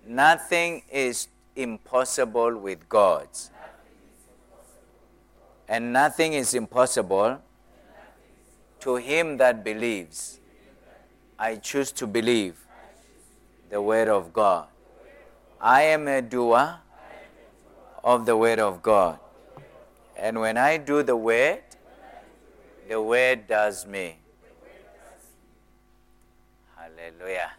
Nothing 0.05 0.83
is 0.91 1.27
impossible 1.55 2.57
with 2.57 2.89
God. 2.89 3.27
And 5.67 5.93
nothing 5.93 6.33
is 6.33 6.53
impossible 6.53 7.41
to 8.81 8.95
him 8.97 9.37
that 9.37 9.63
believes. 9.63 10.39
I 11.39 11.55
choose 11.55 11.91
to 11.93 12.07
believe 12.07 12.57
the 13.69 13.81
word 13.81 14.09
of 14.09 14.33
God. 14.33 14.67
I 15.59 15.83
am 15.83 16.07
a 16.07 16.21
doer 16.21 16.79
of 18.03 18.25
the 18.25 18.35
word 18.35 18.59
of 18.59 18.83
God. 18.83 19.19
And 20.17 20.39
when 20.39 20.57
I 20.57 20.77
do 20.77 21.01
the 21.01 21.15
word, 21.15 21.63
the 22.89 23.01
word 23.01 23.47
does 23.47 23.87
me. 23.87 24.17
Hallelujah. 26.75 27.51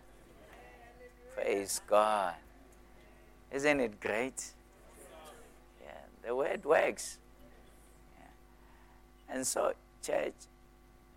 Praise 1.44 1.82
God. 1.86 2.36
Isn't 3.52 3.78
it 3.78 4.00
great? 4.00 4.42
Yeah, 5.84 5.90
the 6.26 6.34
word 6.34 6.64
works. 6.64 7.18
Yeah. 8.18 9.34
And 9.34 9.46
so, 9.46 9.74
church, 10.02 10.32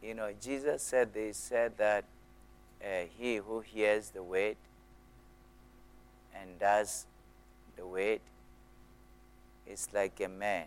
you 0.03 0.13
know, 0.13 0.33
Jesus 0.41 0.83
said, 0.83 1.13
they 1.13 1.31
said 1.31 1.77
that 1.77 2.03
uh, 2.83 3.05
he 3.17 3.37
who 3.37 3.61
hears 3.61 4.09
the 4.09 4.21
word 4.21 4.57
and 6.35 6.59
does 6.59 7.05
the 7.77 7.87
word 7.87 8.19
is 9.65 9.87
like 9.93 10.19
a 10.19 10.27
man 10.27 10.65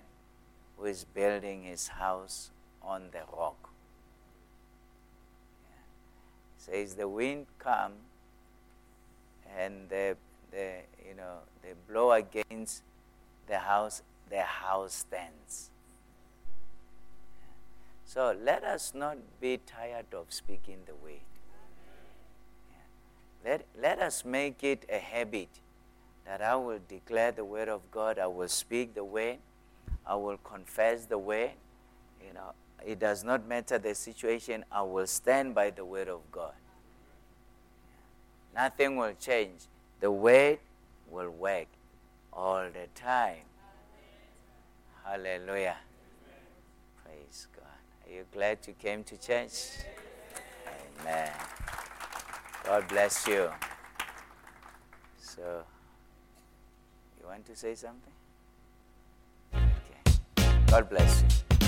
who 0.78 0.86
is 0.86 1.04
building 1.04 1.64
his 1.64 1.88
house 1.88 2.50
on 2.82 3.10
the 3.12 3.20
rock. 3.36 3.68
Yeah. 5.68 5.76
Says 6.56 6.94
the 6.94 7.06
wind 7.06 7.44
come 7.58 7.92
and 9.58 9.88
the, 9.88 10.16
the 10.50 10.80
you 11.06 11.14
know 11.14 11.38
they 11.62 11.72
blow 11.88 12.12
against 12.12 12.82
the 13.46 13.58
house, 13.58 14.02
the 14.28 14.42
house 14.42 14.94
stands. 14.94 15.70
So 18.04 18.36
let 18.42 18.64
us 18.64 18.92
not 18.94 19.18
be 19.40 19.58
tired 19.58 20.12
of 20.12 20.26
speaking 20.30 20.78
the 20.86 20.94
word. 20.94 21.20
Let, 23.44 23.66
let 23.80 24.00
us 24.00 24.24
make 24.24 24.62
it 24.64 24.84
a 24.88 24.98
habit 24.98 25.48
that 26.26 26.42
I 26.42 26.56
will 26.56 26.80
declare 26.88 27.32
the 27.32 27.44
word 27.44 27.68
of 27.68 27.88
God, 27.90 28.18
I 28.18 28.26
will 28.26 28.48
speak 28.48 28.94
the 28.94 29.04
word, 29.04 29.38
I 30.06 30.16
will 30.16 30.36
confess 30.38 31.06
the 31.06 31.18
word. 31.18 31.52
You 32.26 32.34
know, 32.34 32.52
it 32.84 32.98
does 32.98 33.24
not 33.24 33.46
matter 33.46 33.78
the 33.78 33.94
situation, 33.94 34.64
I 34.70 34.82
will 34.82 35.06
stand 35.06 35.54
by 35.54 35.70
the 35.70 35.84
word 35.84 36.08
of 36.08 36.20
God. 36.30 36.52
Nothing 38.54 38.96
will 38.96 39.14
change. 39.18 39.60
The 40.00 40.10
word 40.10 40.58
will 41.10 41.30
work 41.30 41.66
all 42.32 42.64
the 42.64 42.86
time. 42.94 43.44
Hallelujah. 45.04 45.76
Praise 47.04 47.46
God. 47.54 47.64
Are 48.06 48.14
you 48.14 48.24
glad 48.32 48.58
you 48.66 48.74
came 48.74 49.04
to 49.04 49.16
church? 49.16 49.84
Amen. 51.00 51.30
God 52.64 52.88
bless 52.88 53.26
you. 53.26 53.50
So, 55.18 55.62
you 57.20 57.26
want 57.26 57.46
to 57.46 57.56
say 57.56 57.74
something? 57.74 58.12
Okay. 59.54 60.18
God 60.66 60.88
bless 60.88 61.22
you. 61.22 61.59